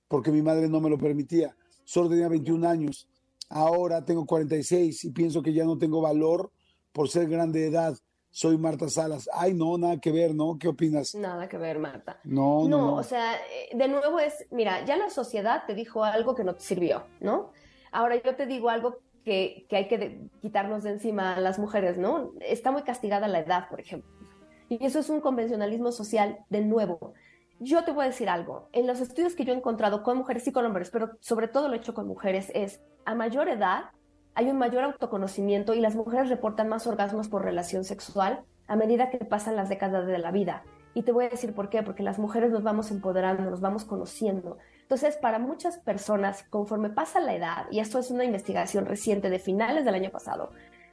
porque 0.09 0.33
mi 0.33 0.40
madre 0.40 0.69
no 0.69 0.81
me 0.81 0.88
lo 0.88 0.97
permitía. 0.97 1.55
Solo 1.85 2.09
tenía 2.09 2.29
21 2.29 2.66
años. 2.66 3.07
Ahora 3.51 4.05
tengo 4.05 4.25
46 4.25 5.05
y 5.05 5.11
pienso 5.11 5.42
que 5.42 5.53
ya 5.53 5.64
no 5.64 5.77
tengo 5.77 6.01
valor 6.01 6.51
por 6.92 7.11
ser 7.11 7.29
grande 7.29 7.61
de 7.61 7.66
edad. 7.66 7.99
Soy 8.37 8.59
Marta 8.59 8.87
Salas. 8.90 9.31
Ay, 9.33 9.55
no, 9.55 9.79
nada 9.79 9.99
que 9.99 10.12
ver, 10.12 10.35
¿no? 10.35 10.59
¿Qué 10.59 10.68
opinas? 10.68 11.14
Nada 11.14 11.49
que 11.49 11.57
ver, 11.57 11.79
Marta. 11.79 12.20
No, 12.22 12.68
no. 12.68 12.68
No, 12.68 12.94
o 12.96 13.03
sea, 13.03 13.35
eh, 13.35 13.75
de 13.75 13.88
nuevo 13.88 14.20
es, 14.20 14.46
mira, 14.51 14.85
ya 14.85 14.99
la 14.99 15.09
sociedad 15.09 15.62
te 15.66 15.75
dijo 15.75 16.05
algo 16.05 16.35
que 16.35 16.44
no 16.44 16.55
te 16.55 16.61
sirvió, 16.61 17.05
¿no? 17.20 17.53
Ahora 17.92 18.22
yo 18.22 18.37
te 18.37 18.44
digo 18.44 18.68
algo 18.68 18.99
que, 19.25 19.64
que 19.70 19.77
hay 19.77 19.88
que 19.88 20.29
quitarnos 20.42 20.83
de 20.83 20.90
encima 20.90 21.35
a 21.37 21.40
las 21.40 21.59
mujeres, 21.59 21.96
¿no? 21.96 22.33
Está 22.40 22.70
muy 22.72 22.83
castigada 22.83 23.27
la 23.27 23.38
edad, 23.38 23.70
por 23.70 23.81
ejemplo. 23.81 24.12
Y 24.68 24.85
eso 24.85 24.99
es 24.99 25.09
un 25.09 25.22
convencionalismo 25.22 25.90
social 25.90 26.40
de 26.51 26.61
nuevo. 26.61 27.14
Yo 27.59 27.85
te 27.85 27.92
voy 27.92 28.05
a 28.05 28.09
decir 28.09 28.29
algo. 28.29 28.68
En 28.72 28.87
los 28.87 29.01
estudios 29.01 29.35
que 29.35 29.46
yo 29.46 29.55
he 29.55 29.57
encontrado 29.57 30.03
con 30.03 30.18
mujeres 30.18 30.46
y 30.46 30.53
con 30.53 30.66
hombres, 30.66 30.90
pero 30.90 31.12
sobre 31.20 31.49
todo 31.49 31.68
lo 31.68 31.75
he 31.75 31.79
hecho 31.79 31.94
con 31.94 32.07
mujeres, 32.07 32.53
es 32.53 32.83
a 33.07 33.14
mayor 33.14 33.49
edad 33.49 33.92
hay 34.37 34.51
un 34.51 34.59
mayor 34.59 34.85
autoconocimiento 34.85 35.72
y 35.72 35.81
las 35.81 35.94
mujeres 35.94 36.29
reportan 36.29 36.68
más 36.68 36.87
orgasmos 36.87 37.29
por 37.29 37.42
relación 37.42 37.85
sexual 37.85 38.44
a 38.68 38.77
medida 38.77 39.09
que 39.09 39.16
pasan 39.18 39.57
las 39.57 39.70
décadas 39.70 40.07
de 40.07 40.18
la 40.18 40.31
vida. 40.31 40.62
Y 40.92 41.03
te 41.03 41.12
voy 41.12 41.25
a 41.25 41.31
decir 41.31 41.55
por 41.55 41.70
qué, 41.70 41.83
porque 41.83 42.03
las 42.03 42.18
mujeres 42.18 42.51
nos 42.51 42.62
vamos 42.62 42.90
empoderando, 42.90 43.51
nos 43.51 43.62
vamos 43.62 43.87
conociendo. 43.87 44.59
Entonces, 44.83 45.16
para 45.16 45.38
muchas 45.38 45.79
personas, 45.79 46.44
conforme 46.51 46.90
pasa 46.90 47.18
la 47.18 47.35
edad, 47.35 47.66
y 47.70 47.81
esto 47.81 47.99
es 47.99 48.11
una 48.11 48.25
investigación 48.25 48.85
reciente 48.85 49.31
de 49.31 49.38
finales 49.38 49.87
del 49.87 49.94
año 49.94 50.11
pasado, 50.11 50.51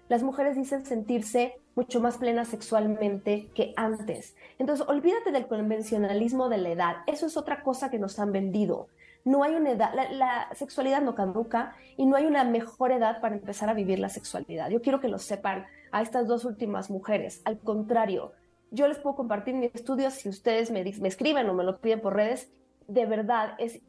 las 0.07 0.23
mujeres 0.23 0.55
dicen 0.55 0.85
sentirse 0.85 1.55
mucho 1.75 1.99
más 1.99 2.17
plenas 2.19 2.47
sexualmente 2.47 3.49
que 3.53 3.73
antes. 3.75 4.35
Entonces, 4.57 4.87
olvídate 4.87 5.31
del 5.33 5.47
convencionalismo 5.47 6.47
de 6.47 6.59
la 6.59 6.69
edad. 6.69 6.95
Eso 7.07 7.25
es 7.25 7.35
otra 7.35 7.61
cosa 7.61 7.89
que 7.89 7.99
nos 7.99 8.19
han 8.19 8.31
vendido. 8.31 8.87
No 9.25 9.43
hay 9.43 9.55
una 9.55 9.71
edad, 9.71 9.93
la, 10.11 10.49
sexualidad 10.53 11.01
no 11.01 11.15
caduca 11.15 11.75
y 11.95 12.05
no 12.05 12.15
hay 12.17 12.25
una 12.25 12.43
mejor 12.43 12.91
edad 12.91 13.21
para 13.21 13.35
empezar 13.35 13.69
a 13.69 13.73
vivir 13.73 13.99
la 13.99 14.09
sexualidad. 14.09 14.69
Yo 14.69 14.81
quiero 14.81 14.99
que 14.99 15.07
lo 15.07 15.17
sepan 15.17 15.65
a 15.91 16.01
estas 16.01 16.27
dos 16.27 16.43
últimas 16.43 16.89
mujeres. 16.89 17.41
Al 17.45 17.59
contrario, 17.59 18.33
yo 18.71 18.87
les 18.87 18.99
puedo 18.99 19.15
compartir 19.15 19.55
mi 19.55 19.69
estudio 19.73 20.11
si 20.11 20.27
ustedes 20.27 20.71
me, 20.71 20.83
me 20.83 21.07
escriben 21.07 21.49
o 21.49 21.53
me 21.53 21.63
lo 21.63 21.79
piden 21.79 22.01
por 22.01 22.15
redes. 22.15 22.51
De 22.87 23.05
verdad, 23.05 23.55
es 23.59 23.81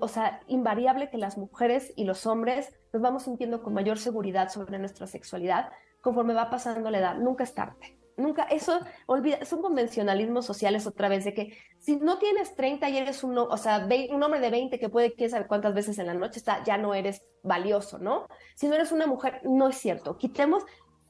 o 0.00 0.08
sea, 0.08 0.40
invariable 0.48 1.08
que 1.08 1.18
las 1.18 1.38
mujeres 1.38 1.92
y 1.94 2.04
los 2.04 2.26
hombres 2.26 2.72
nos 2.92 3.00
vamos 3.00 3.24
sintiendo 3.24 3.62
con 3.62 3.74
mayor 3.74 3.98
seguridad 3.98 4.48
sobre 4.48 4.78
nuestra 4.78 5.06
sexualidad 5.06 5.70
conforme 6.00 6.34
va 6.34 6.50
pasando 6.50 6.90
la 6.90 6.98
edad. 6.98 7.16
Nunca 7.16 7.44
es 7.44 7.54
tarde. 7.54 8.03
Nunca, 8.16 8.44
eso, 8.44 8.80
olvida, 9.06 9.44
son 9.44 9.60
convencionalismos 9.60 10.46
sociales 10.46 10.86
otra 10.86 11.08
vez, 11.08 11.24
de 11.24 11.34
que 11.34 11.56
si 11.78 11.96
no 11.96 12.18
tienes 12.18 12.54
30 12.54 12.88
y 12.90 12.98
eres 12.98 13.24
un, 13.24 13.36
o 13.36 13.56
sea, 13.56 13.88
un 14.10 14.22
hombre 14.22 14.40
de 14.40 14.50
20 14.50 14.78
que 14.78 14.88
puede, 14.88 15.14
quién 15.14 15.30
sabe 15.30 15.46
cuántas 15.46 15.74
veces 15.74 15.98
en 15.98 16.06
la 16.06 16.14
noche 16.14 16.38
está, 16.38 16.62
ya 16.64 16.78
no 16.78 16.94
eres 16.94 17.22
valioso, 17.42 17.98
¿no? 17.98 18.28
Si 18.54 18.68
no 18.68 18.74
eres 18.74 18.92
una 18.92 19.06
mujer, 19.06 19.40
no 19.44 19.68
es 19.68 19.76
cierto. 19.76 20.16
Quitemos 20.16 20.64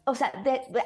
o 0.06 0.14
sea, 0.14 0.32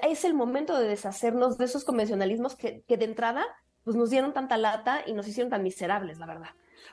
es 0.09 0.25
el 0.25 0.35
momento 0.35 0.79
de 0.79 0.87
deshacernos 0.87 1.59
de 1.59 1.65
esos 1.65 1.85
convencionalismos 1.85 2.55
que, 2.55 2.85
que, 2.87 2.97
de 2.97 3.05
entrada 3.05 3.45
pues 3.83 3.97
nos 3.97 4.11
dieron 4.11 4.33
tanta 4.33 4.57
lata 4.57 5.03
y 5.07 5.13
nos 5.13 5.27
hicieron 5.27 5.51
tan 5.51 5.63
miserables, 5.63 6.19
la 6.19 6.27
verdad. 6.27 6.51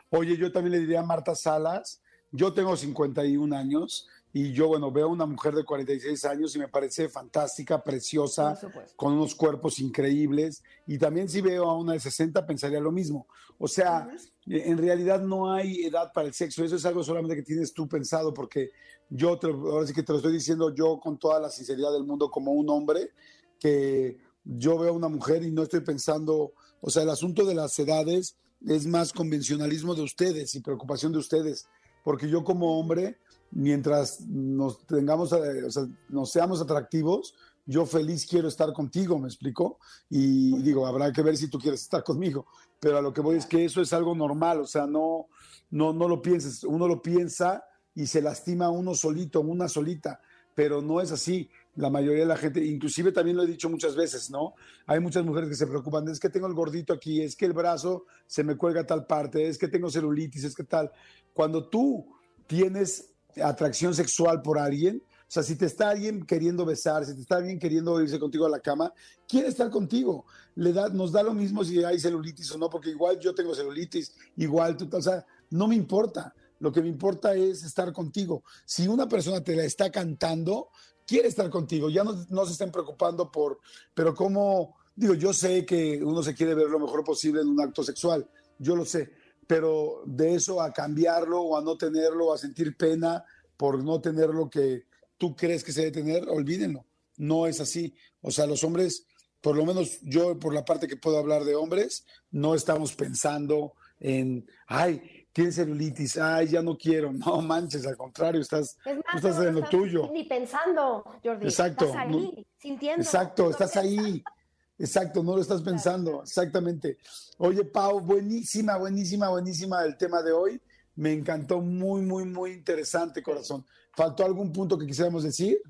Oye, 0.10 0.38
yo 0.38 0.52
también 0.52 0.72
le 0.72 0.80
diría 0.80 1.02
a 1.02 1.06
Marta 1.06 1.36
Salas, 1.36 2.02
yo 2.32 2.54
tengo 2.54 2.76
51 2.76 3.56
años 3.56 4.08
y 4.38 4.52
yo, 4.52 4.68
bueno, 4.68 4.92
veo 4.92 5.06
a 5.06 5.12
una 5.12 5.26
mujer 5.26 5.56
de 5.56 5.64
46 5.64 6.26
años 6.26 6.54
y 6.54 6.60
me 6.60 6.68
parece 6.68 7.08
fantástica, 7.08 7.82
preciosa, 7.82 8.60
con 8.98 9.14
unos 9.14 9.34
cuerpos 9.34 9.80
increíbles. 9.80 10.62
Y 10.86 10.98
también 10.98 11.30
si 11.30 11.40
veo 11.40 11.70
a 11.70 11.78
una 11.78 11.94
de 11.94 12.02
60 12.02 12.46
pensaría 12.46 12.82
lo 12.82 12.92
mismo. 12.92 13.28
O 13.58 13.70
sea, 13.70 14.10
en 14.46 14.78
realidad 14.78 15.22
no 15.22 15.54
hay 15.54 15.86
edad 15.86 16.12
para 16.14 16.28
el 16.28 16.34
sexo. 16.34 16.66
Eso 16.66 16.76
es 16.76 16.86
algo 16.86 17.02
solamente 17.02 17.34
que 17.34 17.44
tienes 17.44 17.72
tú 17.72 17.88
pensado 17.88 18.34
porque 18.34 18.72
yo 19.10 19.40
te, 19.40 19.48
ahora 19.48 19.88
sí 19.88 19.94
que 19.94 20.04
te 20.04 20.12
lo 20.12 20.18
estoy 20.18 20.34
diciendo 20.34 20.76
yo 20.76 21.00
con 21.00 21.18
toda 21.18 21.40
la 21.40 21.50
sinceridad 21.50 21.94
del 21.94 22.04
mundo 22.04 22.30
como 22.30 22.52
un 22.52 22.70
hombre, 22.70 23.12
que 23.58 24.18
yo 24.44 24.78
veo 24.78 24.90
a 24.90 24.98
una 24.98 25.08
mujer 25.08 25.44
y 25.44 25.52
no 25.52 25.64
estoy 25.64 25.80
pensando, 25.80 26.52
o 26.82 26.90
sea, 26.90 27.04
el 27.04 27.10
asunto 27.10 27.46
de 27.46 27.56
las 27.56 27.80
edades 27.80 28.36
es 28.68 28.86
más 28.86 29.14
convencionalismo 29.14 29.96
de 29.96 30.02
ustedes 30.02 30.56
y 30.56 30.60
preocupación 30.60 31.14
de 31.14 31.20
ustedes, 31.20 31.70
porque 32.04 32.28
yo 32.28 32.44
como 32.44 32.78
hombre, 32.78 33.18
mientras 33.52 34.22
nos 34.22 34.86
tengamos, 34.86 35.32
eh, 35.34 35.64
o 35.66 35.72
sea, 35.72 35.88
nos 36.10 36.32
seamos 36.32 36.62
atractivos, 36.62 37.34
yo 37.66 37.86
feliz 37.86 38.28
quiero 38.28 38.48
estar 38.48 38.72
contigo, 38.74 39.18
¿me 39.18 39.28
explico? 39.28 39.80
Y 40.10 40.62
digo, 40.62 40.86
habrá 40.86 41.12
que 41.12 41.24
ver 41.24 41.36
si 41.36 41.50
tú 41.50 41.58
quieres 41.58 41.82
estar 41.82 42.04
conmigo, 42.04 42.46
pero 42.80 42.98
a 42.98 43.02
lo 43.02 43.12
que 43.12 43.22
voy 43.22 43.38
es 43.38 43.46
que 43.46 43.66
eso 43.66 43.82
es 43.82 43.92
algo 43.94 44.14
normal, 44.14 44.60
o 44.60 44.68
sea, 44.68 44.86
no, 44.86 45.28
no, 45.72 45.94
no 45.94 46.08
lo 46.08 46.22
pienses, 46.22 46.64
uno 46.64 46.88
lo 46.88 47.02
piensa 47.02 47.64
y 47.96 48.08
se 48.08 48.22
lastima 48.22 48.70
uno 48.70 48.94
solito, 48.94 49.42
una 49.42 49.68
solita, 49.68 50.20
pero 50.54 50.82
no 50.82 51.02
es 51.02 51.12
así. 51.12 51.50
La 51.76 51.90
mayoría 51.90 52.22
de 52.22 52.28
la 52.28 52.38
gente, 52.38 52.64
inclusive 52.64 53.12
también 53.12 53.36
lo 53.36 53.44
he 53.44 53.48
dicho 53.48 53.70
muchas 53.70 53.96
veces, 53.96 54.30
¿no? 54.30 54.54
Hay 54.86 55.00
muchas 55.00 55.26
mujeres 55.26 55.50
que 55.50 55.56
se 55.56 55.68
preocupan, 55.68 56.08
es 56.08 56.20
que 56.20 56.30
tengo 56.30 56.48
el 56.48 56.54
gordito 56.54 56.94
aquí, 56.94 57.22
es 57.22 57.36
que 57.36 57.46
el 57.46 57.54
brazo 57.54 58.06
se 58.28 58.44
me 58.44 58.56
cuelga 58.56 58.82
a 58.82 58.86
tal 58.86 59.06
parte, 59.06 59.48
es 59.48 59.58
que 59.58 59.68
tengo 59.68 59.90
celulitis, 59.90 60.46
es 60.46 60.56
que 60.56 60.64
tal. 60.64 60.92
Cuando 61.34 61.68
tú 61.68 62.06
tienes 62.48 63.15
atracción 63.44 63.94
sexual 63.94 64.42
por 64.42 64.58
alguien, 64.60 65.04
o 65.28 65.32
sea, 65.32 65.42
si 65.42 65.56
te 65.56 65.66
está 65.66 65.90
alguien 65.90 66.24
queriendo 66.24 66.66
besar, 66.66 67.04
si 67.06 67.16
te 67.16 67.22
está 67.22 67.38
alguien 67.38 67.58
queriendo 67.58 68.00
irse 68.02 68.20
contigo 68.20 68.46
a 68.46 68.50
la 68.50 68.60
cama, 68.60 68.94
quiere 69.28 69.48
estar 69.48 69.70
contigo. 69.72 70.26
Le 70.56 70.72
da, 70.72 70.90
nos 70.90 71.12
da 71.12 71.24
lo 71.24 71.34
mismo 71.34 71.64
si 71.64 71.84
hay 71.84 72.00
celulitis 72.00 72.52
o 72.52 72.58
no, 72.58 72.70
porque 72.70 72.92
igual 72.92 73.20
yo 73.20 73.34
tengo 73.34 73.56
celulitis, 73.56 74.16
igual 74.38 74.78
tú, 74.78 74.88
o 74.92 75.02
sea, 75.02 75.26
no 75.50 75.68
me 75.68 75.76
importa. 75.76 76.34
Lo 76.60 76.72
que 76.72 76.82
me 76.82 76.88
importa 76.88 77.34
es 77.34 77.64
estar 77.64 77.92
contigo. 77.92 78.44
Si 78.66 78.88
una 78.88 79.10
persona 79.10 79.44
te 79.44 79.56
la 79.56 79.64
está 79.64 79.92
cantando, 79.92 80.70
quiere 81.06 81.28
estar 81.28 81.50
contigo. 81.50 81.90
Ya 81.90 82.04
no, 82.04 82.26
no 82.30 82.46
se 82.46 82.54
estén 82.54 82.72
preocupando 82.72 83.32
por, 83.32 83.60
pero 83.94 84.14
cómo, 84.14 84.76
digo, 84.96 85.16
yo 85.16 85.34
sé 85.34 85.66
que 85.66 86.02
uno 86.04 86.22
se 86.22 86.36
quiere 86.36 86.54
ver 86.54 86.70
lo 86.70 86.80
mejor 86.80 87.04
posible 87.04 87.42
en 87.42 87.48
un 87.48 87.62
acto 87.62 87.84
sexual, 87.84 88.30
yo 88.60 88.76
lo 88.76 88.86
sé, 88.86 89.12
pero 89.48 90.04
de 90.06 90.36
eso 90.36 90.62
a 90.62 90.72
cambiarlo 90.72 91.42
o 91.42 91.58
a 91.58 91.62
no 91.62 91.78
tenerlo, 91.78 92.34
a 92.34 92.38
sentir 92.38 92.76
pena 92.76 93.24
por 93.58 93.84
no 93.84 94.02
tener 94.02 94.30
lo 94.30 94.50
que 94.50 94.86
tú 95.18 95.36
crees 95.36 95.64
que 95.64 95.72
se 95.72 95.82
debe 95.82 95.92
tener, 95.92 96.30
olvídenlo. 96.30 96.86
No 97.18 97.48
es 97.48 97.62
así. 97.62 97.96
O 98.22 98.32
sea, 98.32 98.46
los 98.46 98.64
hombres, 98.64 99.06
por 99.42 99.56
lo 99.56 99.66
menos 99.66 100.00
yo 100.02 100.38
por 100.40 100.54
la 100.54 100.66
parte 100.66 100.88
que 100.88 100.98
puedo 100.98 101.18
hablar 101.18 101.44
de 101.44 101.56
hombres, 101.56 102.06
no 102.32 102.56
estamos 102.56 102.94
pensando 102.96 103.74
en, 104.00 104.46
ay, 104.68 105.26
tienes 105.32 105.56
celulitis, 105.56 106.18
ay, 106.18 106.48
ya 106.48 106.62
no 106.62 106.78
quiero. 106.78 107.12
No 107.14 107.42
manches, 107.42 107.86
al 107.86 107.98
contrario, 107.98 108.42
estás, 108.42 108.78
estás 109.16 109.40
en 109.40 109.56
lo 109.56 109.64
tuyo. 109.70 110.10
Ni 110.12 110.24
pensando, 110.24 111.04
Jordi. 111.24 111.46
Exacto. 111.46 111.86
Estás 111.86 112.08
ahí, 112.08 112.48
sintiendo. 112.58 113.02
Exacto, 113.02 113.50
estás 113.50 113.78
ahí. 113.78 114.24
Exacto, 114.78 115.24
no 115.24 115.36
lo 115.36 115.42
estás 115.42 115.62
pensando, 115.62 116.24
exactamente. 116.24 116.98
Oye, 117.38 117.64
Pau, 117.64 118.00
buenísima, 118.02 118.78
buenísima, 118.78 119.30
buenísima 119.30 119.84
el 119.84 119.98
tema 119.98 120.22
de 120.22 120.32
hoy. 120.32 120.62
Me 120.96 121.14
encantó, 121.14 121.62
muy, 121.62 122.02
muy, 122.02 122.26
muy 122.26 122.52
interesante, 122.52 123.24
corazón. 123.24 123.66
¿Faltó 123.94 124.26
algún 124.26 124.52
punto 124.52 124.78
que 124.78 124.86
quisiéramos 124.86 125.24
decir? 125.24 125.62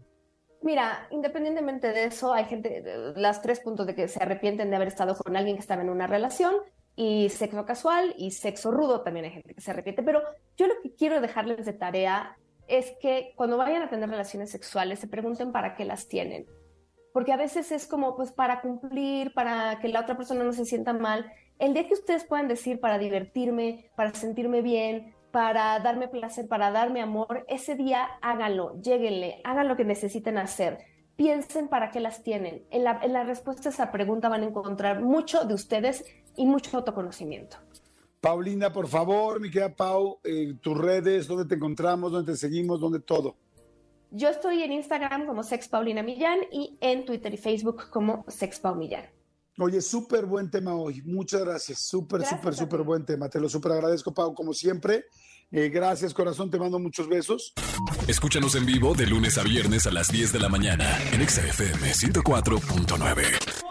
Mira, 0.62 1.08
independientemente 1.12 1.90
de 1.90 2.06
eso, 2.06 2.34
hay 2.34 2.46
gente, 2.46 2.84
las 3.16 3.42
tres 3.42 3.60
puntos 3.60 3.86
de 3.86 3.96
que 3.96 4.08
se 4.08 4.22
arrepienten 4.22 4.70
de 4.70 4.76
haber 4.76 4.88
estado 4.88 5.16
con 5.16 5.36
alguien 5.36 5.56
que 5.56 5.62
estaba 5.62 5.84
en 5.84 5.90
una 5.90 6.08
relación, 6.08 6.56
y 6.96 7.30
sexo 7.30 7.66
casual 7.66 8.16
y 8.18 8.32
sexo 8.32 8.72
rudo 8.72 9.02
también 9.02 9.26
hay 9.26 9.32
gente 9.32 9.54
que 9.54 9.62
se 9.62 9.74
repite, 9.74 10.02
pero 10.02 10.22
yo 10.58 10.68
lo 10.68 10.76
que 10.82 10.94
quiero 10.94 11.20
dejarles 11.20 11.66
de 11.66 11.74
tarea 11.74 12.38
es 12.68 12.94
que 13.02 13.34
cuando 13.36 13.58
vayan 13.58 13.84
a 13.84 13.90
tener 13.90 14.10
relaciones 14.10 14.50
sexuales 14.50 15.00
se 15.00 15.08
pregunten 15.08 15.52
para 15.52 15.76
qué 15.76 15.86
las 15.86 16.08
tienen. 16.08 16.46
Porque 17.16 17.32
a 17.32 17.38
veces 17.38 17.72
es 17.72 17.88
como 17.88 18.18
pues 18.18 18.34
para 18.34 18.60
cumplir, 18.60 19.34
para 19.34 19.80
que 19.80 19.88
la 19.88 20.02
otra 20.02 20.18
persona 20.18 20.44
no 20.44 20.52
se 20.52 20.66
sienta 20.66 20.92
mal. 20.92 21.32
El 21.60 21.74
día 21.74 21.88
que 21.88 21.94
ustedes 21.94 22.26
puedan 22.26 22.50
decir 22.50 22.82
para 22.82 22.98
divertirme, 22.98 23.90
para 23.96 24.14
sentirme 24.14 24.62
bien, 24.62 25.16
para 25.32 25.80
darme 25.80 26.10
placer, 26.10 26.50
para 26.50 26.72
darme 26.72 27.00
amor, 27.00 27.46
ese 27.48 27.76
día 27.76 28.06
háganlo, 28.22 28.82
lléguenle, 28.82 29.40
hagan 29.46 29.70
lo 29.70 29.78
que 29.78 29.86
necesiten 29.86 30.38
hacer 30.38 30.80
piensen 31.16 31.70
para 31.70 31.92
qué 31.92 32.02
las 32.02 32.22
tienen. 32.22 32.66
En 32.72 32.84
la, 32.84 33.00
en 33.02 33.14
respuesta 33.26 33.70
a 33.70 33.72
esa 33.72 33.90
pregunta 33.90 34.28
van 34.28 34.42
a 34.42 34.48
encontrar 34.48 35.02
mucho 35.02 35.46
de 35.46 35.54
ustedes 35.54 36.04
y 36.36 36.46
mucho 36.46 36.76
autoconocimiento. 36.76 37.56
Paulina, 38.20 38.74
por 38.74 38.90
favor, 38.90 39.40
mi 39.40 39.50
querida 39.50 39.74
Pau, 39.74 40.20
eh, 40.26 40.56
tus 40.60 40.78
redes, 40.78 41.28
dónde 41.28 41.46
te 41.46 41.56
encontramos, 41.56 42.12
dónde 42.12 42.34
te 42.34 42.38
seguimos, 42.38 42.82
dónde 42.82 43.00
todo. 43.00 43.38
Yo 44.18 44.30
estoy 44.30 44.64
en 44.64 44.72
Instagram 44.72 45.26
como 45.26 45.44
Sex 45.44 45.68
Paulina 45.68 46.02
Millán 46.02 46.40
y 46.50 46.78
en 46.80 47.04
Twitter 47.04 47.34
y 47.34 47.38
Facebook 47.38 47.90
como 47.90 48.24
Sex 48.30 48.60
Paul 48.60 48.78
Millán. 48.78 49.04
Oye, 49.60 49.82
súper 49.82 50.26
buen 50.26 50.50
tema 50.50 50.74
hoy. 50.74 51.02
Muchas 51.02 51.44
gracias. 51.44 51.80
Súper, 51.80 52.26
súper, 52.26 52.56
súper 52.56 52.84
buen 52.84 53.04
tema. 53.06 53.28
Te 53.28 53.42
lo 53.42 53.50
súper 53.50 53.74
agradezco, 53.74 54.14
Pau, 54.14 54.34
como 54.34 54.54
siempre. 54.54 55.04
Eh, 55.52 55.68
gracias, 55.68 56.14
corazón. 56.14 56.50
Te 56.50 56.58
mando 56.58 56.80
muchos 56.80 57.10
besos. 57.10 57.54
Escúchanos 58.08 58.56
en 58.56 58.66
vivo 58.66 58.94
de 58.94 59.06
lunes 59.06 59.38
a 59.38 59.44
viernes 59.44 59.86
a 59.86 59.92
las 59.92 60.08
10 60.08 60.32
de 60.32 60.40
la 60.40 60.48
mañana 60.48 60.98
en 61.12 61.28
XFM 61.28 61.92
104.9. 61.92 63.65